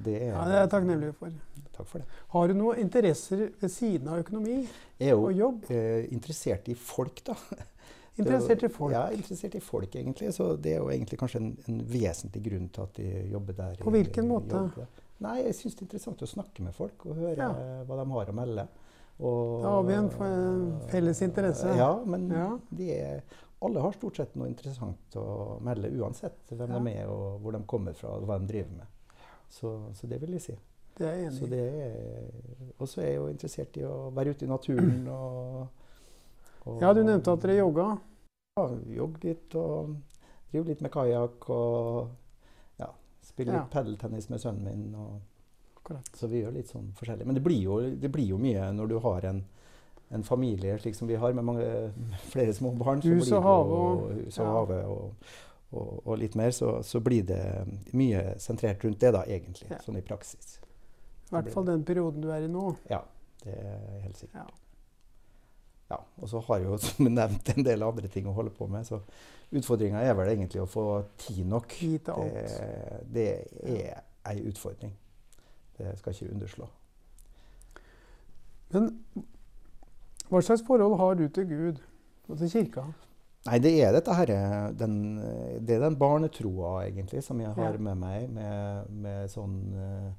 Det 0.00 0.14
er, 0.22 0.26
Ja, 0.32 0.44
det 0.48 0.54
er 0.54 0.60
jeg 0.62 0.70
takknemlig 0.70 1.14
for. 1.14 1.30
Takk 1.76 1.86
for 1.86 1.98
det. 1.98 2.06
Har 2.32 2.46
du 2.48 2.54
noen 2.54 2.78
interesser 2.78 3.50
ved 3.60 3.70
siden 3.70 4.08
av 4.08 4.22
økonomi 4.22 4.66
Jeg 4.98 5.08
er 5.08 5.10
jo 5.10 5.26
og 5.26 5.34
jobb? 5.36 5.64
eh, 5.70 6.06
interessert 6.12 6.68
i 6.68 6.74
folk, 6.74 7.22
da. 7.24 7.34
Interessert 8.20 8.62
i 8.64 8.68
folk? 8.68 8.92
Ja, 8.92 9.06
interessert 9.14 9.54
i 9.54 9.60
folk, 9.60 9.94
egentlig. 9.96 10.32
Så 10.34 10.56
det 10.60 10.72
er 10.74 10.78
jo 10.82 10.88
egentlig 10.90 11.16
kanskje 11.18 11.36
en, 11.40 11.56
en 11.68 11.78
vesentlig 11.88 12.42
grunn 12.44 12.66
til 12.68 12.82
at 12.82 12.94
de 12.98 13.04
jobber 13.32 13.52
der. 13.56 13.76
På 13.80 13.90
jeg 13.92 14.04
hvilken 14.04 14.28
måte? 14.28 14.50
jobber. 14.56 14.86
Nei, 15.20 15.36
jeg 15.44 15.54
syns 15.54 15.74
det 15.76 15.82
er 15.82 15.86
interessant 15.86 16.22
å 16.22 16.28
snakke 16.28 16.60
med 16.66 16.74
folk 16.74 17.06
og 17.06 17.16
høre 17.16 17.36
Ja. 17.38 17.48
hva 17.88 17.96
de 18.04 18.10
har 18.10 18.26
å 18.26 18.34
melde. 18.36 18.66
Og, 19.20 19.62
Da 19.62 19.68
har 19.68 19.82
vi 19.84 19.92
en 19.94 20.10
felles 20.90 21.22
interesse. 21.22 21.76
Ja, 21.76 21.90
men 22.04 22.28
Ja. 22.30 22.58
de 22.72 22.90
er, 22.92 23.22
alle 23.62 23.80
har 23.84 23.92
stort 23.92 24.16
sett 24.16 24.34
noe 24.40 24.48
interessant 24.48 25.16
å 25.20 25.58
melde, 25.64 25.90
uansett 26.00 26.48
hvem 26.54 26.70
Ja. 26.70 26.78
de 26.78 26.94
er, 26.96 27.08
og 27.12 27.40
hvor 27.42 27.52
de 27.52 27.60
kommer 27.66 27.92
fra, 27.94 28.08
og 28.16 28.26
hva 28.28 28.38
de 28.40 28.46
driver 28.48 28.70
med. 28.78 28.86
Så, 29.50 29.72
så 29.94 30.06
det 30.08 30.20
vil 30.22 30.32
jeg 30.38 30.40
si. 30.40 30.54
Det 30.96 31.06
er 31.08 31.16
jeg 31.16 31.26
enig 31.30 31.42
i. 31.42 31.50
det 31.50 32.74
og 32.78 32.88
så 32.88 33.00
er 33.00 33.06
jeg 33.06 33.16
jo 33.16 33.26
interessert 33.30 33.76
i 33.80 33.84
å 33.88 34.10
være 34.14 34.30
ute 34.34 34.44
i 34.44 34.48
naturen 34.50 35.06
og, 35.18 35.68
og 36.66 36.80
Ja, 36.82 36.92
du 36.94 37.02
nevnte 37.04 37.32
at 37.32 37.40
dere 37.44 37.58
jogga. 37.60 37.88
Ja, 38.58 38.66
jogg 38.96 39.22
litt 39.24 39.54
og 39.56 39.94
driver 40.50 40.68
litt 40.72 40.80
med 40.84 40.92
kajakk 40.92 41.48
og 41.50 42.10
ja, 42.80 42.88
spiller 43.22 43.54
Ja. 43.54 43.60
litt 43.62 43.70
padeltennis 43.72 44.28
med 44.32 44.40
sønnen 44.42 44.64
min. 44.64 44.94
Og, 44.94 45.20
så 46.14 46.28
vi 46.30 46.42
gjør 46.44 46.52
litt 46.54 46.68
sånn 46.70 46.92
forskjellig. 46.94 47.26
Men 47.26 47.34
det 47.38 47.42
blir 47.42 47.60
jo, 47.64 47.80
det 47.98 48.10
blir 48.12 48.28
jo 48.30 48.38
mye 48.38 48.68
når 48.76 48.88
du 48.92 48.98
har 49.02 49.24
en, 49.30 49.40
en 50.10 50.24
familie 50.26 50.78
slik 50.82 50.96
som 50.98 51.08
vi 51.08 51.14
har, 51.14 51.32
med 51.32 51.44
mange, 51.44 51.66
flere 52.32 52.54
små 52.54 52.72
barn. 52.78 53.02
Hus 53.02 53.30
og 53.32 53.42
hage 53.42 53.76
og- 53.78 54.12
hus 54.24 54.38
og 54.38 54.46
ja. 54.46 54.52
have 54.56 54.78
og, 54.86 55.28
og, 55.72 56.06
og 56.06 56.18
litt 56.18 56.34
mer, 56.38 56.50
så, 56.50 56.82
så 56.82 57.00
blir 57.00 57.22
det 57.28 57.42
mye 57.94 58.34
sentrert 58.42 58.84
rundt 58.84 59.00
det, 59.00 59.12
da, 59.14 59.22
egentlig. 59.26 59.68
Ja. 59.70 59.78
Sånn 59.84 60.00
i 60.00 60.02
praksis. 60.06 60.56
I 61.30 61.36
hvert 61.36 61.52
fall 61.54 61.68
den 61.68 61.84
perioden 61.86 62.24
du 62.24 62.30
er 62.34 62.42
i 62.42 62.50
nå. 62.50 62.72
Ja, 62.90 63.04
det 63.44 63.54
er 63.54 64.00
helt 64.02 64.18
sikkert. 64.18 64.48
Ja. 64.50 65.94
ja, 65.94 66.00
og 66.18 66.28
så 66.32 66.40
har 66.48 66.58
jeg 66.58 66.66
jo 66.72 66.78
som 66.88 67.12
nevnt 67.14 67.52
en 67.54 67.68
del 67.68 67.86
andre 67.86 68.10
ting 68.10 68.26
å 68.26 68.34
holde 68.34 68.50
på 68.56 68.66
med. 68.66 68.88
Så 68.88 68.98
utfordringa 69.54 70.02
er 70.02 70.18
vel 70.18 70.32
egentlig 70.32 70.64
å 70.64 70.66
få 70.70 70.88
tid 71.22 71.46
nok. 71.46 71.70
Tid 71.78 72.00
til 72.08 72.18
alt. 72.18 72.58
Det, 73.14 73.30
det 73.62 73.78
er 73.86 74.02
ei 74.26 74.42
utfordring. 74.50 74.92
Det 75.78 75.94
skal 76.02 76.12
ikke 76.18 76.34
underslå. 76.34 76.66
Men 78.74 78.90
hva 80.30 80.40
slags 80.42 80.62
forhold 80.66 80.96
har 80.98 81.14
du 81.18 81.28
til 81.28 81.46
Gud 81.50 81.80
og 82.28 82.38
til 82.38 82.48
kirka? 82.50 82.84
Nei, 83.46 83.58
det 83.58 83.72
er 83.82 83.92
dette 83.96 84.12
her, 84.14 84.26
den, 84.76 84.96
det 85.64 85.76
er 85.78 85.80
den 85.80 85.96
barnetroa, 85.96 86.82
egentlig, 86.86 87.22
som 87.24 87.40
jeg 87.40 87.54
har 87.56 87.72
Ja. 87.72 87.78
med 87.78 87.96
meg. 87.96 88.26
Med, 88.30 88.90
med 88.90 89.30
sånn 89.32 89.54
eh, 89.74 90.10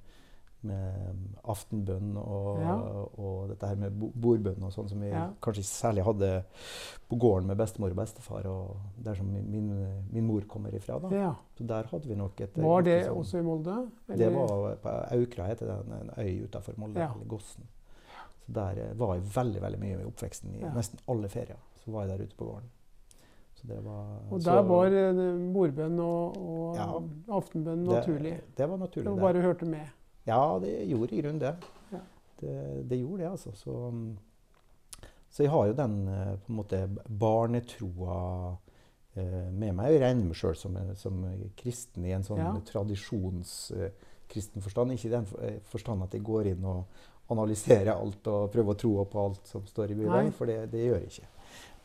med 0.63 1.37
aftenbønn 1.49 2.17
og, 2.21 2.59
Ja. 2.61 2.73
og 3.17 3.47
dette 3.49 3.65
her 3.67 3.75
med 3.81 3.95
bordbønn 3.97 4.61
og 4.63 4.71
sånn, 4.73 4.89
som 4.89 4.99
vi 5.01 5.09
Ja. 5.09 5.29
kanskje 5.41 5.63
særlig 5.65 6.03
hadde 6.05 6.43
på 7.09 7.17
gården 7.17 7.47
med 7.47 7.57
bestemor 7.57 7.89
og 7.89 7.95
bestefar, 7.95 8.45
og 8.45 8.77
der 9.03 9.15
som 9.15 9.25
min, 9.25 9.49
min, 10.11 10.23
mor 10.27 10.41
kommer 10.41 10.69
ifra. 10.73 10.99
da. 10.99 11.09
Ja. 11.09 11.33
Så 11.57 11.65
der 11.65 11.83
hadde 11.89 12.07
vi 12.07 12.15
nok 12.15 12.39
et 12.41 12.55
Var 12.57 12.81
det 12.83 13.05
sånn- 13.07 13.17
også 13.17 13.37
i 13.39 13.41
Molde? 13.41 13.89
Det 14.07 14.31
var 14.33 14.75
på 14.75 14.89
Aukra, 15.11 15.47
heter 15.47 15.65
den, 15.65 15.93
en 15.93 16.09
øy 16.17 16.43
utenfor 16.45 16.73
Molde, 16.77 16.97
eller 17.01 17.25
Gossen. 17.27 17.63
Så 18.45 18.53
der 18.53 18.77
eh, 18.89 18.93
var 18.97 19.15
jeg 19.15 19.23
veldig 19.35 19.61
veldig 19.61 19.79
mye 19.79 19.99
i 20.01 20.05
oppveksten. 20.09 20.55
I 20.55 20.61
Ja. 20.61 20.73
nesten 20.73 20.99
alle 21.07 21.29
ferier 21.29 21.57
så 21.83 21.91
var 21.91 22.05
jeg 22.07 22.17
der 22.17 22.23
ute 22.25 22.35
på 22.37 22.45
gården. 22.45 22.69
Så 23.55 23.67
det 23.67 23.79
var, 23.85 24.05
Og 24.31 24.41
så 24.41 24.45
der 24.55 24.61
var 24.63 24.85
eh, 24.85 25.53
bordbønn 25.53 25.99
og, 25.99 26.37
og 26.37 26.75
Ja. 26.75 26.87
aftenbønn 27.37 27.83
naturlig. 27.85 28.39
Det 28.57 28.69
var 28.69 28.77
naturlig. 28.77 29.05
Du 29.05 29.13
det. 29.15 29.21
bare 29.21 29.41
hørte 29.41 29.65
med. 29.65 29.87
Ja, 30.25 30.59
det 30.61 30.87
gjorde 30.89 31.13
i 31.15 31.21
grunnen 31.21 31.39
det. 31.39 31.55
Ja. 31.91 31.99
det. 32.41 32.89
Det 32.89 32.99
gjorde 32.99 33.23
det, 33.23 33.29
altså. 33.31 33.51
Så, 33.55 33.75
så 35.29 35.43
jeg 35.43 35.51
har 35.51 35.67
jo 35.67 35.73
den 35.73 36.07
eh, 36.07 36.35
på 36.37 36.49
en 36.49 36.55
måte 36.55 36.81
barnetroa 37.07 38.57
eh, 39.15 39.49
med 39.51 39.75
meg. 39.75 39.91
Jeg 39.93 40.01
regner 40.01 40.25
meg 40.29 40.35
sjøl 40.39 40.55
som, 40.57 40.77
som 40.95 41.21
kristen 41.59 42.05
i 42.05 42.11
en 42.15 42.23
sånn 42.23 42.41
Ja. 42.41 42.51
Tradisjonskristen 44.31 44.61
forstand. 44.63 44.91
Ikke 44.93 45.07
i 45.07 45.11
den 45.11 45.27
eh, 45.41 45.59
forstand 45.63 46.03
at 46.03 46.13
jeg 46.13 46.23
går 46.23 46.47
inn 46.53 46.65
og 46.65 46.85
analyserer 47.31 47.93
alt 47.93 48.27
og 48.27 48.51
prøver 48.51 48.73
å 48.73 48.77
tro 48.79 49.05
på 49.05 49.25
alt 49.25 49.47
som 49.47 49.65
står 49.65 49.91
i. 49.91 49.95
Bibelen, 49.95 50.31
for 50.35 50.45
det, 50.45 50.69
det 50.71 50.85
gjør 50.85 50.99
jeg 50.99 51.11
ikke. 51.11 51.27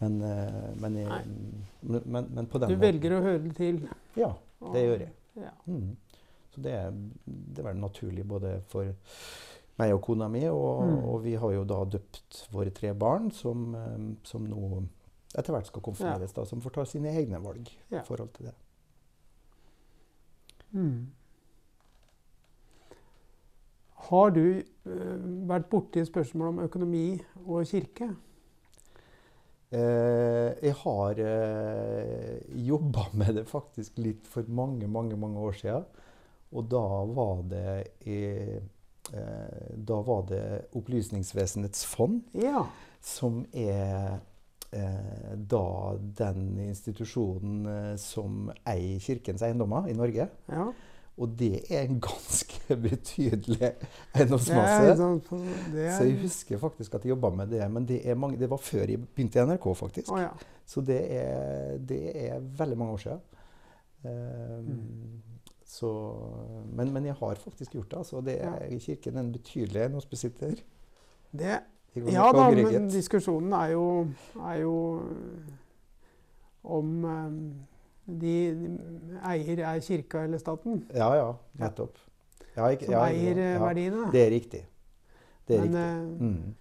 Men, 0.01 0.17
eh, 0.23 0.75
men, 0.81 0.97
jeg, 0.97 1.27
men, 1.83 2.03
men, 2.05 2.27
men 2.35 2.47
på 2.47 2.59
den 2.59 2.69
Du 2.69 2.77
måten- 2.77 2.87
velger 2.87 3.17
å 3.19 3.23
høre 3.23 3.43
det 3.45 3.55
til. 3.57 3.89
Ja, 4.17 4.33
det 4.73 4.83
gjør 4.85 5.01
jeg. 5.07 5.13
Ja. 5.37 5.53
Mm. 5.67 5.97
Så 6.55 6.61
det, 6.65 6.75
det 7.27 7.65
vel 7.65 7.77
naturlig 7.77 8.25
både 8.27 8.61
for 8.69 8.91
meg 9.79 9.93
og 9.93 10.03
kona 10.03 10.29
mi. 10.29 10.45
Og, 10.49 10.85
Mm. 10.87 11.05
og 11.05 11.23
vi 11.25 11.35
har 11.35 11.53
jo 11.53 11.65
da 11.65 11.85
døpt 11.85 12.47
våre 12.53 12.71
tre 12.71 12.93
barn, 12.95 13.31
som, 13.31 13.75
eh, 13.75 14.15
som 14.25 14.45
nå 14.49 14.83
etter 15.37 15.53
hvert 15.53 15.67
skal 15.67 15.83
konfirmeres, 15.83 16.33
da, 16.33 16.45
som 16.45 16.61
får 16.61 16.71
ta 16.73 16.85
sine 16.85 17.09
egne 17.13 17.39
valg 17.43 17.69
Ja. 17.91 18.01
i 18.01 18.05
forhold 18.07 18.33
til 18.33 18.47
det. 18.47 18.55
Mm. 20.73 21.07
Har 24.07 24.31
du 24.31 24.45
eh, 24.61 25.17
vært 25.49 25.67
borti 25.73 26.05
spørsmål 26.07 26.53
om 26.53 26.63
økonomi 26.67 27.17
og 27.47 27.67
kirke? 27.67 28.13
Eh, 29.75 30.53
jeg 30.63 30.77
har 30.85 31.19
eh, 31.19 32.37
jobba 32.69 33.09
med 33.19 33.41
det 33.41 33.47
faktisk 33.51 33.99
litt 33.99 34.29
for 34.31 34.47
mange, 34.47 34.87
mange, 34.87 35.19
mange 35.19 35.43
år 35.43 35.59
siden. 35.59 35.89
Og 36.55 36.69
da 36.71 36.85
var 37.19 37.43
det 37.51 37.73
i, 38.07 38.21
eh, 39.11 39.75
Da 39.77 39.99
var 40.07 40.23
det 40.31 40.45
Opplysningsvesenets 40.79 41.85
fond. 41.87 42.23
Ja. 42.35 42.67
som 43.07 43.45
er 43.55 44.21
eh, 44.73 45.35
da 45.37 45.97
den 46.19 46.59
institusjonen 46.59 47.99
som 47.99 48.51
eier 48.67 48.99
Kirkens 48.99 49.43
eiendommer 49.43 49.87
i 49.91 49.95
Norge. 49.95 50.29
ja. 50.51 50.73
Og 51.17 51.31
det 51.39 51.63
er 51.73 51.87
en 51.87 52.01
ganske 52.01 52.77
betydelig 52.89 53.71
eiendomsmasse. 54.15 54.91
Ja, 54.91 54.97
Så 55.97 56.05
jeg 56.05 56.13
er, 56.13 56.21
husker 56.23 56.59
faktisk 56.61 56.95
at 56.95 57.05
jeg 57.07 57.15
jobba 57.15 57.31
med 57.31 57.47
det, 57.55 57.71
men 57.73 57.87
det, 57.89 58.03
er 58.05 58.15
mange, 58.21 58.37
det 58.39 58.51
var 58.51 58.61
før 58.61 58.85
jeg 58.85 59.01
begynte 59.01 59.41
i 59.41 59.47
NRK, 59.49 59.71
faktisk. 59.77 60.13
Oh, 60.13 60.21
ja. 60.21 60.29
Så 60.67 60.81
det 60.85 60.99
er, 61.17 61.79
det 61.79 62.03
er 62.27 62.41
veldig 62.59 62.79
mange 62.79 62.93
år 62.93 63.03
siden. 63.07 63.25
Eh, 64.05 64.61
Mm. 64.67 65.23
så, 65.67 65.89
men, 66.73 66.93
men 66.93 67.05
jeg 67.05 67.15
har 67.15 67.35
faktisk 67.35 67.73
gjort 67.73 67.91
det. 67.91 67.97
Altså. 67.99 68.21
Det 68.21 68.37
er 68.43 68.67
i 68.71 68.79
Kirken 68.79 69.19
en 69.19 69.33
betydelig 69.33 69.81
eiendomsbesitter. 69.81 70.55
Det, 71.33 71.57
ja 72.13 72.29
da, 72.33 72.51
men 72.51 72.89
diskusjonen 72.93 73.53
er 73.57 73.73
jo, 73.73 74.07
er 74.47 74.61
jo 74.63 74.75
om 76.65 77.05
eh, 77.05 77.33
de, 78.07 78.55
de 78.55 79.19
eier 79.27 79.59
er 79.67 79.81
kirka 79.81 80.25
eller 80.25 80.39
staten 80.39 80.85
Ja, 80.95 81.09
ja, 81.15 81.33
nettopp. 81.59 81.97
Ja, 82.57 82.69
ikke- 82.73 82.85
som 82.87 82.95
ja, 82.95 83.05
eier 83.09 83.37
eh, 83.37 83.53
ja, 83.55 83.59
verdiene. 83.65 84.11
Det 84.13 84.27
er 84.27 84.31
riktig. 84.31 84.63
Det 85.49 85.57
er 85.57 85.61
men, 85.61 85.73
riktig. 85.73 85.81
eh, 85.81 86.23
Mm. 86.23 86.55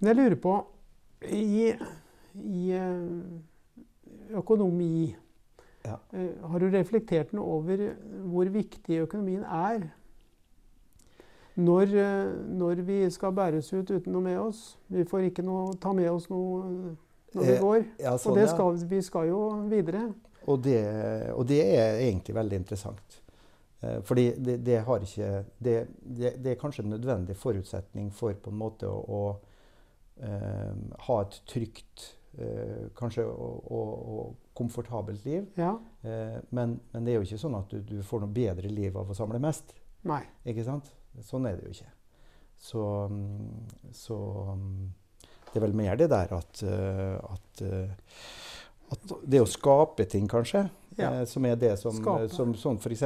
men 0.00 0.08
jeg 0.08 0.16
lurer 0.16 0.36
på 0.36 0.66
I, 1.22 1.72
i 2.34 2.72
eh, 2.72 4.36
økonomi 4.36 5.14
Ja. 5.84 5.96
eh, 6.12 6.28
Har 6.44 6.58
du 6.58 6.66
reflektert 6.70 7.32
noe 7.32 7.44
over 7.44 7.94
hvor 8.24 8.44
viktig 8.48 9.00
økonomien 9.02 9.42
er? 9.44 9.90
Når, 11.56 11.82
eh, 11.82 12.32
når 12.58 12.74
vi 12.86 13.10
skal 13.10 13.32
bæres 13.32 13.72
ut 13.72 13.90
uten 13.90 14.12
noe 14.12 14.22
med 14.22 14.38
oss. 14.38 14.78
Vi 14.88 15.04
får 15.04 15.18
ikke 15.30 15.42
noe, 15.44 15.72
ta 15.80 15.92
med 15.92 16.08
oss 16.10 16.28
noe 16.30 16.60
eh, 16.62 16.96
når 17.34 17.42
vi 17.44 17.52
Eh, 17.52 17.60
går. 17.60 17.84
Ja, 18.00 18.12
Og 18.12 18.20
sånn, 18.20 18.34
det 18.34 18.48
skal, 18.48 18.76
vi 18.88 19.00
skal 19.02 19.28
jo 19.28 19.40
videre. 19.68 20.14
Og, 20.48 20.62
det, 20.64 20.80
og 21.34 21.44
det 21.48 21.60
er 21.64 22.00
egentlig 22.06 22.34
veldig 22.34 22.60
interessant. 22.62 23.18
Eh, 23.80 23.98
fordi 24.06 24.30
det, 24.38 24.58
det 24.64 24.80
har 24.86 25.04
ikke 25.04 25.30
det, 25.58 25.74
det, 26.00 26.34
det 26.40 26.52
er 26.52 26.60
kanskje 26.60 26.84
en 26.84 26.94
nødvendig 26.94 27.36
forutsetning 27.36 28.08
for 28.12 28.36
på 28.40 28.52
en 28.52 28.60
måte 28.60 28.88
å, 28.88 29.00
å 29.04 29.22
eh, 30.24 30.72
ha 31.06 31.18
et 31.24 31.38
trygt 31.48 32.06
eh, 32.38 32.88
kanskje 32.96 33.26
og, 33.28 33.68
og, 33.72 33.92
og 34.16 34.56
komfortabelt 34.56 35.24
liv. 35.28 35.46
Ja. 35.60 35.74
Eh, 36.02 36.40
men, 36.50 36.78
men 36.92 37.04
det 37.04 37.14
er 37.14 37.20
jo 37.20 37.28
ikke 37.28 37.44
sånn 37.44 37.60
at 37.60 37.72
du, 37.72 37.80
du 37.84 38.00
får 38.06 38.24
noe 38.24 38.36
bedre 38.40 38.72
liv 38.72 38.96
av 38.96 39.12
å 39.12 39.16
samle 39.16 39.40
mest. 39.42 39.76
Nei. 40.08 40.22
Ikke 40.48 40.64
sant? 40.64 40.88
Sånn 41.26 41.48
er 41.48 41.58
det 41.58 41.68
jo 41.68 41.76
ikke. 41.76 41.92
Så, 42.60 42.82
så 43.96 44.16
det 45.50 45.58
er 45.58 45.64
vel 45.64 45.76
mer 45.76 45.96
det 45.98 46.10
der 46.12 46.32
at, 46.36 46.62
eh, 46.62 47.16
at, 47.16 47.62
eh, 47.64 47.90
at 48.92 49.12
det 49.30 49.40
å 49.40 49.46
skape 49.48 50.04
ting, 50.08 50.26
kanskje, 50.28 50.68
Ja. 50.98 51.10
eh, 51.20 51.24
som 51.24 51.44
er 51.46 51.56
det 51.56 51.78
som, 51.78 51.92
Skape. 51.92 52.28
som 52.30 52.52
sånn 52.54 52.76
f.eks. 52.78 53.02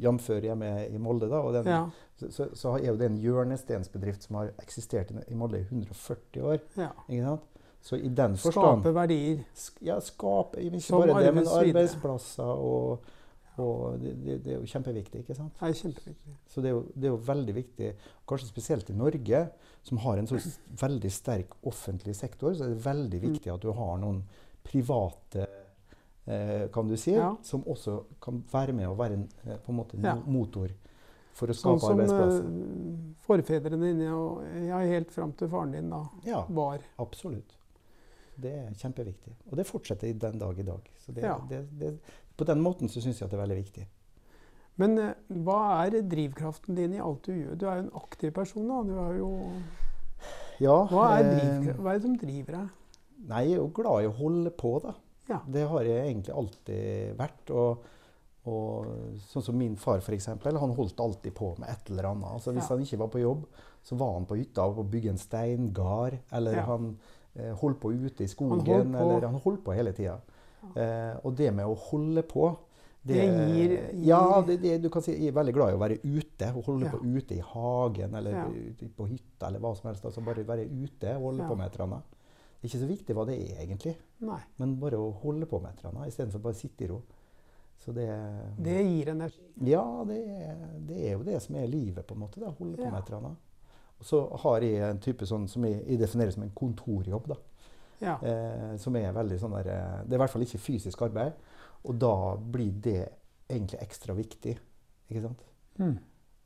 jf. 0.00 0.28
hjemme 0.42 0.70
i 0.88 0.98
Molde, 0.98 1.28
da, 1.28 1.42
den, 1.52 1.66
Ja. 1.66 1.90
så, 2.30 2.48
så, 2.56 2.76
er 2.78 2.86
jo 2.86 2.96
det 2.96 3.06
en 3.10 3.18
hjørnestensbedrift 3.20 4.22
som 4.22 4.36
har 4.36 4.52
eksistert 4.62 5.10
i, 5.30 5.34
Molde 5.34 5.58
i 5.60 5.64
140 5.64 6.42
år. 6.42 6.60
ja. 6.76 6.90
Ikke 7.08 7.24
sant? 7.24 7.40
Så 7.82 7.96
i 7.98 8.08
den 8.08 8.36
forstand 8.36 8.82
Skape 8.82 8.94
verdier. 8.94 9.44
sk- 9.56 9.80
Ja, 9.82 9.96
skape 9.98 10.54
ikke 10.62 11.00
bare 11.02 11.24
det, 11.24 11.34
men 11.34 11.44
arbeidsplasser 11.46 12.44
og, 12.44 13.00
og 13.58 13.98
det, 14.00 14.12
det, 14.24 14.36
det 14.44 14.52
er 14.54 14.60
jo 14.60 14.66
kjempeviktig, 14.70 15.24
ikke 15.24 15.34
sant? 15.36 15.52
Det 15.58 15.68
er 15.68 15.72
kjempeviktig. 15.80 16.36
Så 16.48 16.62
det 16.62 16.70
er, 16.70 16.76
jo, 16.76 16.84
det 16.94 17.04
er 17.04 17.10
jo 17.10 17.16
veldig 17.26 17.54
viktig, 17.56 17.90
kanskje 18.30 18.46
spesielt 18.52 18.88
i 18.90 18.94
Norge, 18.94 19.50
som 19.82 19.98
har 19.98 20.16
en 20.22 20.26
så 20.30 20.38
veldig 20.80 21.10
sterk 21.12 21.56
offentlig 21.66 22.14
sektor, 22.14 22.54
så 22.54 22.64
er 22.64 22.68
det 22.76 22.84
veldig 22.84 23.20
Mm. 23.20 23.32
viktig 23.32 23.52
at 23.52 23.60
du 23.60 23.72
har 23.72 23.98
noen 23.98 24.22
private 24.64 25.46
eh, 26.26 26.68
kan 26.72 26.88
du 26.88 26.96
si, 26.96 27.12
Ja. 27.14 27.36
som 27.42 27.62
også 27.64 28.04
kan 28.22 28.44
være 28.52 28.72
med 28.72 28.86
og 28.88 28.98
være 28.98 29.14
en, 29.14 29.28
eh, 29.46 29.56
på 29.58 29.72
en 29.72 29.76
måte 29.76 29.94
en 29.98 30.04
Ja. 30.04 30.14
motor 30.26 30.68
for 31.34 31.46
å 31.48 31.54
Sånn 31.54 31.78
skape 31.78 31.80
som 31.80 31.90
arbeidsplasser. 31.90 32.44
eh, 32.44 33.14
forfedrene 33.26 33.80
dine 33.92 34.12
og 34.14 34.42
ja, 34.68 34.78
helt 34.78 35.10
fram 35.10 35.32
til 35.32 35.48
faren 35.48 35.72
din 35.72 35.90
da 35.90 36.04
Ja, 36.24 36.44
var. 36.48 36.78
absolutt. 36.98 37.56
Det 38.40 38.52
er 38.52 38.70
kjempeviktig. 38.74 39.32
Og 39.50 39.56
det 39.56 39.66
fortsetter 39.66 40.08
i 40.08 40.12
den 40.12 40.38
dag 40.38 40.58
i 40.58 40.62
dag. 40.62 40.80
Så 40.98 41.12
det, 41.12 41.22
Ja. 41.24 41.38
det, 41.48 41.68
det, 41.78 41.98
på 42.36 42.44
den 42.44 42.60
måten 42.62 42.88
så 42.88 43.00
syns 43.02 43.18
jeg 43.20 43.26
at 43.26 43.30
det 43.30 43.38
er 43.40 43.46
veldig 43.46 43.64
viktig. 43.64 43.86
Men 44.78 45.14
hva 45.28 45.84
er 45.86 46.00
drivkraften 46.02 46.74
din 46.74 46.94
i 46.94 46.98
alt 46.98 47.22
du 47.24 47.32
gjør? 47.32 47.54
Du 47.58 47.66
er 47.66 47.74
jo 47.76 47.82
en 47.82 47.90
aktiv 47.94 48.30
person. 48.32 48.68
da. 48.68 48.82
Du 48.82 48.98
er 48.98 49.18
jo, 49.18 49.50
Ja, 50.60 50.86
hva, 50.86 51.18
er 51.20 51.60
hva 51.74 51.90
er 51.90 51.98
det 51.98 52.02
som 52.02 52.16
driver 52.16 52.52
deg? 52.52 52.68
Nei, 53.28 53.44
jeg 53.48 53.52
er 53.52 53.62
jo 53.62 53.70
glad 53.74 54.02
i 54.02 54.08
å 54.10 54.14
holde 54.18 54.50
på, 54.50 54.82
da. 54.82 54.94
Ja. 55.28 55.40
Det 55.46 55.66
har 55.68 55.82
jeg 55.86 56.06
egentlig 56.08 56.34
alltid 56.34 57.16
vært. 57.18 57.50
Og, 57.54 57.84
og 58.50 58.86
sånn 59.30 59.44
som 59.46 59.56
min 59.58 59.76
far, 59.78 60.00
f.eks. 60.02 60.26
Han 60.42 60.74
holdt 60.76 60.98
alltid 61.00 61.34
på 61.38 61.52
med 61.62 61.68
et 61.70 61.90
eller 61.92 62.08
annet. 62.10 62.32
Altså, 62.34 62.52
hvis 62.52 62.66
Ja. 62.68 62.74
han 62.74 62.82
ikke 62.82 62.98
var 62.98 63.08
på 63.08 63.20
jobb, 63.22 63.44
så 63.84 63.96
var 63.98 64.12
han 64.14 64.26
på 64.26 64.36
hytta 64.40 64.64
og 64.66 64.90
bygge 64.90 65.10
en 65.10 65.18
steingard. 65.18 66.18
Eller 66.32 66.56
Ja. 66.56 66.64
han 66.66 66.96
eh, 67.36 67.54
holdt 67.54 67.80
på 67.80 67.92
ute 67.94 68.24
i 68.24 68.28
skogen. 68.28 68.66
Han. 68.66 68.94
Eller 68.94 69.26
han 69.26 69.40
holdt 69.40 69.62
på 69.64 69.72
hele 69.74 69.92
tida. 69.92 70.18
Eh, 70.76 71.14
og 71.24 71.34
det 71.36 71.52
med 71.54 71.66
å 71.66 71.74
holde 71.74 72.22
på 72.22 72.56
Det 73.04 73.16
gir- 73.18 73.90
Ja, 74.06 74.40
det, 74.46 74.60
det, 74.62 74.76
du 74.82 74.88
kan 74.88 75.02
si, 75.02 75.10
jeg 75.12 75.32
er 75.32 75.32
veldig 75.42 75.52
glad 75.54 75.72
i 75.72 75.74
å 75.74 75.80
være 75.80 75.96
ute. 76.04 76.52
og 76.54 76.64
Holde 76.66 76.84
Ja. 76.86 76.90
på 76.92 77.00
ute 77.02 77.34
i 77.34 77.40
hagen 77.40 78.14
eller 78.14 78.44
på 78.96 79.08
hytta 79.08 79.48
eller 79.48 79.58
hva 79.58 79.74
som 79.76 79.88
helst. 79.90 80.04
altså 80.04 80.20
Bare 80.24 80.44
være 80.46 80.68
ute 80.70 81.16
og 81.16 81.22
holde 81.22 81.48
på 81.48 81.56
med 81.56 81.66
et 81.66 81.74
eller 81.80 81.84
annet. 81.86 82.04
Ikke 82.62 82.78
så 82.78 82.86
viktig 82.86 83.14
hva 83.16 83.24
det 83.26 83.34
er, 83.42 83.62
egentlig, 83.64 83.96
Nei. 84.22 84.38
men 84.58 84.76
bare 84.78 84.98
å 85.02 85.10
holde 85.22 85.46
på 85.50 85.58
med 85.60 85.72
et 85.72 85.80
eller 85.82 85.96
annet 85.96 86.12
istedenfor 86.12 86.38
bare 86.44 86.54
å 86.54 86.60
sitte 86.60 86.84
i 86.84 86.90
ro. 86.92 87.00
Så 87.82 87.90
det, 87.92 88.06
Det 88.62 88.76
gir 88.86 89.08
energi. 89.10 89.40
Ja, 89.66 89.82
det 90.06 90.18
er, 90.30 90.60
det 90.86 90.98
er 91.08 91.16
jo 91.16 91.24
det 91.26 91.40
som 91.42 91.56
er 91.58 91.66
livet, 91.66 92.06
på 92.06 92.14
en 92.14 92.20
måte. 92.22 92.38
Da, 92.40 92.52
holde 92.54 92.76
på 92.78 92.84
Ja. 92.84 92.90
med 92.90 93.00
et 93.02 93.08
eller 93.10 93.18
annet. 93.18 93.36
Og 93.98 94.04
så 94.06 94.20
har 94.44 94.60
jeg 94.62 94.82
en 94.90 94.98
type 95.02 95.26
sånn 95.26 95.48
som 95.48 95.64
jeg, 95.66 95.80
jeg 95.88 95.98
definerer 95.98 96.30
som 96.30 96.42
en 96.44 96.50
kontorjobb. 96.54 97.26
da. 97.28 97.36
Ja. 98.02 98.14
Eh, 98.22 98.76
som 98.78 98.94
er 98.96 99.12
veldig 99.14 99.38
sånn 99.38 99.52
der 99.54 99.68
eh, 99.70 99.98
Det 100.06 100.14
er 100.14 100.18
i 100.18 100.22
hvert 100.22 100.30
fall 100.30 100.42
ikke 100.46 100.58
fysisk 100.58 101.02
arbeid. 101.02 101.32
Og 101.84 101.98
da 101.98 102.36
blir 102.36 102.72
det 102.82 103.08
egentlig 103.50 103.80
ekstra 103.82 104.14
viktig. 104.14 104.56
Ikke 105.10 105.22
sant? 105.22 105.42
Mm. 105.78 105.98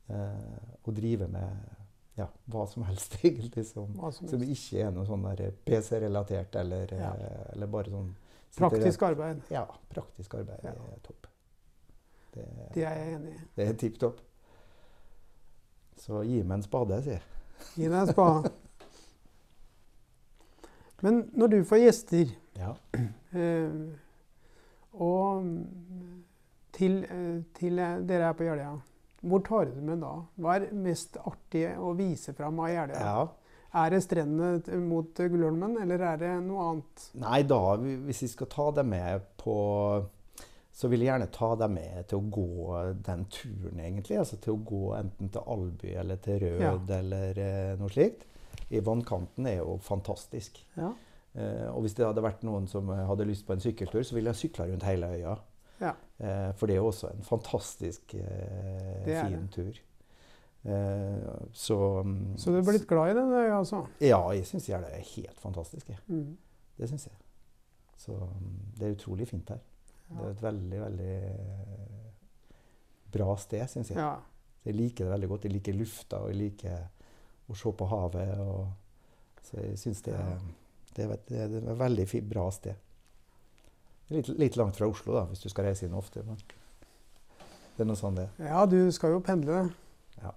Eh, 0.09 0.77
å 0.87 0.91
drive 0.93 1.27
med 1.29 1.76
ja, 2.17 2.27
hva 2.49 2.65
som 2.67 2.83
helst, 2.87 3.17
egentlig, 3.23 3.65
som, 3.69 3.93
som 4.11 4.27
som 4.27 4.41
ikke 4.43 4.81
er 4.87 4.91
noe 4.91 5.05
sånn 5.05 5.25
PC-relatert, 5.65 6.55
eller, 6.55 6.93
Ja. 6.97 7.11
eh, 7.13 7.51
eller 7.55 7.67
bare 7.67 7.91
sånn 7.93 8.15
Praktisk 8.57 9.03
arbeid. 9.05 9.41
Ja, 9.53 9.65
praktisk 9.91 10.33
arbeid 10.39 10.63
Ja. 10.63 10.71
er 10.71 10.99
topp. 11.05 11.27
Det, 12.33 12.45
Det 12.73 12.83
er 12.85 12.95
jeg 12.97 13.13
enig 13.15 13.33
i. 13.35 13.39
det 13.55 13.67
er 13.67 13.73
tipp 13.73 13.99
topp. 13.99 14.21
Så 15.97 16.23
gi 16.25 16.41
meg 16.43 16.57
en 16.57 16.63
spade, 16.63 17.01
sier 17.03 17.13
jeg. 17.13 17.21
Gi 17.75 17.87
deg 17.89 17.99
en 17.99 18.07
spade. 18.13 18.51
Men 21.01 21.29
når 21.37 21.47
du 21.47 21.63
får 21.69 21.77
gjester, 21.85 22.31
Ja. 22.57 22.71
eh, 23.37 23.69
og 24.93 25.43
mm, 25.43 26.23
til, 26.73 27.03
eh, 27.05 27.43
til 27.59 27.79
eh, 27.79 27.99
dere 28.09 28.29
er 28.31 28.33
på 28.33 28.43
Jeløya, 28.47 28.71
hvor 29.27 29.43
tar 29.45 29.67
du 29.67 29.75
det 29.77 29.83
med 29.85 30.01
da? 30.03 30.13
Hva 30.41 30.55
er 30.57 30.71
mest 30.75 31.17
artig 31.21 31.65
å 31.77 31.93
vise 31.97 32.33
fram 32.37 32.63
av 32.63 32.73
Jeløya? 32.73 33.03
ja. 33.11 33.27
Er 33.77 33.91
det 33.91 33.99
strendene 34.01 34.77
mot 34.79 35.19
Gullholmen, 35.19 35.75
eller 35.83 36.01
er 36.13 36.21
det 36.21 36.29
noe 36.45 36.67
annet? 36.71 37.07
Nei, 37.19 37.41
da, 37.45 37.75
hvis 37.77 38.23
vi 38.23 38.29
skal 38.31 38.47
ta 38.49 38.69
dem 38.79 38.93
med 38.93 39.25
på 39.37 39.57
Så 40.71 40.87
vil 40.87 41.03
jeg 41.03 41.09
gjerne 41.09 41.27
ta 41.33 41.49
deg 41.57 41.71
med 41.73 42.07
til 42.07 42.21
å 42.21 42.29
gå 42.31 42.79
den 43.05 43.25
turen, 43.33 43.79
egentlig. 43.81 44.19
Altså 44.21 44.37
til 44.37 44.53
å 44.53 44.63
gå 44.71 44.81
enten 44.93 45.31
til 45.33 45.51
Alby 45.53 45.93
eller 45.97 46.19
til 46.21 46.43
Rød 46.43 46.91
eller 46.99 47.39
eh, 47.41 47.71
noe 47.79 47.89
slikt. 47.89 48.27
I 48.69 48.83
vannkanten 48.85 49.47
er 49.49 49.63
jo 49.63 49.79
fantastisk. 49.81 50.59
Ja. 50.77 50.91
Eh, 51.33 51.65
og 51.71 51.81
hvis 51.81 51.97
det 51.97 52.05
hadde 52.05 52.21
vært 52.21 52.45
noen 52.45 52.69
som 52.69 52.91
eh, 52.93 53.03
hadde 53.09 53.25
lyst 53.25 53.47
på 53.47 53.55
en 53.55 53.63
sykkeltur, 53.63 54.03
så 54.05 54.19
ville 54.19 54.29
jeg 54.35 54.41
sykla 54.43 54.67
rundt 54.69 54.85
hele 54.85 55.09
øya. 55.17 55.33
Ja. 55.81 55.93
Eh, 56.19 56.51
for 56.57 56.65
det 56.67 56.73
er 56.75 56.81
jo 56.81 56.87
også 56.89 57.11
en 57.13 57.23
fantastisk 57.23 58.15
eh, 58.15 59.03
Det 59.05 59.19
fin 59.27 59.47
tur. 59.53 59.77
Eh, 60.63 61.27
så 61.53 61.77
mm, 62.03 62.37
Så 62.37 62.51
du 62.51 62.57
er 62.57 62.65
blitt 62.65 62.87
glad 62.89 63.11
i 63.11 63.13
den 63.19 63.31
øya, 63.31 63.57
altså? 63.59 63.83
Ja, 64.01 64.19
jeg 64.33 64.45
syns 64.49 64.65
det 64.65 64.75
er 64.75 65.03
helt 65.15 65.39
fantastisk. 65.39 65.91
Mm. 66.07 66.37
Det 66.77 66.89
syns 66.89 67.05
jeg. 67.07 67.15
Så 67.97 68.11
mm, 68.17 68.57
det 68.79 68.87
er 68.87 68.95
utrolig 68.97 69.27
fint 69.29 69.49
her. 69.49 69.59
Det 70.09 70.23
er 70.23 70.29
et 70.31 70.41
veldig, 70.43 70.81
veldig 70.81 71.13
eh, 71.13 72.11
bra 73.11 73.35
sted, 73.39 73.67
syns 73.71 73.89
jeg. 73.91 73.97
Ja. 73.99 74.15
Jeg 74.67 74.75
liker 74.75 75.05
det 75.05 75.13
veldig 75.13 75.29
godt. 75.31 75.45
Jeg 75.47 75.53
liker 75.55 75.73
lufta, 75.77 76.17
og 76.23 76.31
jeg 76.33 76.39
liker 76.41 76.77
å 77.47 77.55
se 77.55 77.71
på 77.79 77.87
havet. 77.87 78.33
Og, 78.43 78.67
så 79.47 79.61
jeg 79.63 79.77
syns 79.79 80.01
det, 80.03 80.13
Ja. 80.17 80.37
det, 80.95 81.05
er 81.05 81.13
et- 81.13 81.29
det 81.29 81.39
er 81.39 81.57
et 81.71 81.77
veldig 81.79 82.07
bra 82.29 82.49
sted. 82.51 82.75
Litt, 84.09 84.27
litt 84.39 84.55
langt 84.55 84.77
fra 84.79 84.87
Oslo, 84.87 85.13
da, 85.17 85.25
hvis 85.27 85.41
du 85.43 85.49
skal 85.51 85.65
reise 85.67 85.85
inn 85.87 85.95
ofte. 85.97 86.21
Men 86.23 86.37
det 87.77 87.83
er 87.83 87.89
noe 87.89 87.99
sånn 87.99 88.15
det 88.17 88.27
ja, 88.39 88.61
du 88.65 88.79
skal 88.95 89.11
jo 89.17 89.19
pendle. 89.25 89.65
Ja. 90.21 90.31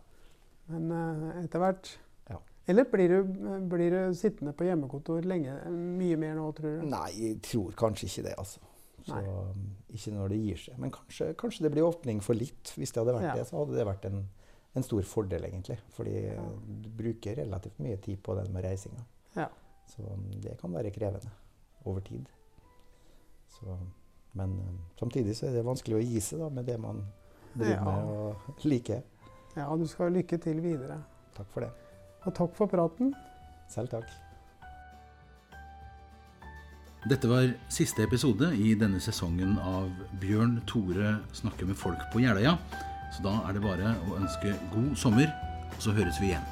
Men 0.72 0.90
uh, 0.92 1.44
etter 1.44 1.62
hvert 1.62 1.92
Ja. 2.28 2.40
Eller 2.68 2.84
blir 2.90 3.08
du, 3.14 3.30
blir 3.70 3.94
du 3.94 4.16
sittende 4.18 4.52
på 4.56 4.66
hjemmekontor 4.66 5.22
lenge? 5.28 5.54
Mye 5.70 6.18
mer 6.20 6.34
nå, 6.38 6.48
tror 6.58 6.80
du? 6.80 6.88
Nei, 6.90 7.06
jeg 7.16 7.38
tror 7.46 7.72
kanskje 7.78 8.10
ikke 8.10 8.26
det, 8.28 8.34
altså. 8.42 8.60
Så, 9.06 9.16
um, 9.16 9.62
ikke 9.96 10.12
når 10.12 10.28
det 10.34 10.40
gir 10.42 10.58
seg. 10.60 10.76
Men 10.82 10.90
kanskje, 10.92 11.30
kanskje 11.40 11.64
det 11.64 11.70
blir 11.72 11.86
åpning 11.86 12.20
for 12.22 12.36
litt. 12.36 12.74
Hvis 12.76 12.92
det 12.92 13.00
hadde 13.00 13.14
vært 13.16 13.30
Ja. 13.30 13.38
det, 13.38 13.46
så 13.48 13.56
hadde 13.62 13.78
det 13.78 13.86
vært 13.88 14.04
en, 14.10 14.18
en 14.76 14.84
stor 14.84 15.06
fordel, 15.08 15.46
egentlig. 15.48 15.78
Fordi 15.96 16.18
Ja. 16.34 16.42
du 16.82 16.90
bruker 16.98 17.38
relativt 17.40 17.78
mye 17.80 17.96
tid 18.04 18.20
på 18.26 18.34
den 18.36 18.52
med 18.52 18.66
reisinga. 18.66 19.06
Ja. 19.38 19.46
Så 19.88 20.04
um, 20.04 20.26
det 20.44 20.58
kan 20.60 20.74
være 20.76 20.92
krevende 20.94 21.30
over 21.86 22.00
tid. 22.04 22.28
Så, 23.50 23.76
men 24.38 24.50
um, 24.62 24.78
samtidig 25.00 25.34
så 25.36 25.48
er 25.50 25.56
det 25.58 25.64
vanskelig 25.66 25.98
å 25.98 26.04
gi 26.04 26.20
seg 26.22 26.38
da, 26.44 26.48
med 26.54 26.64
det 26.70 26.78
man 26.80 27.02
driver 27.54 27.74
Ja. 27.74 27.84
med 27.84 28.10
og 28.14 28.64
liker. 28.64 29.02
Ja, 29.56 29.66
du 29.76 29.86
skal 29.90 30.06
ha 30.08 30.14
lykke 30.14 30.38
til 30.38 30.60
videre. 30.62 31.00
Takk 31.36 31.48
for 31.50 31.66
det. 31.66 31.70
Og 32.26 32.34
takk 32.36 32.54
for 32.54 32.70
praten. 32.70 33.14
Selv 33.70 33.90
takk. 33.90 34.06
Dette 37.08 37.28
var 37.30 37.48
siste 37.72 38.04
episode 38.04 38.50
i 38.60 38.74
denne 38.78 39.00
sesongen 39.00 39.54
av 39.58 39.88
Bjørn 40.20 40.58
Tore 40.68 41.14
snakker 41.32 41.66
med 41.70 41.78
folk 41.80 42.02
på 42.12 42.20
Jeløya. 42.20 42.58
Så 43.16 43.24
da 43.24 43.38
er 43.48 43.56
det 43.56 43.62
bare 43.64 43.94
å 44.06 44.18
ønske 44.20 44.52
god 44.74 44.92
sommer, 45.00 45.32
og 45.72 45.80
så 45.82 45.94
høres 45.96 46.20
vi 46.20 46.28
igjen. 46.34 46.44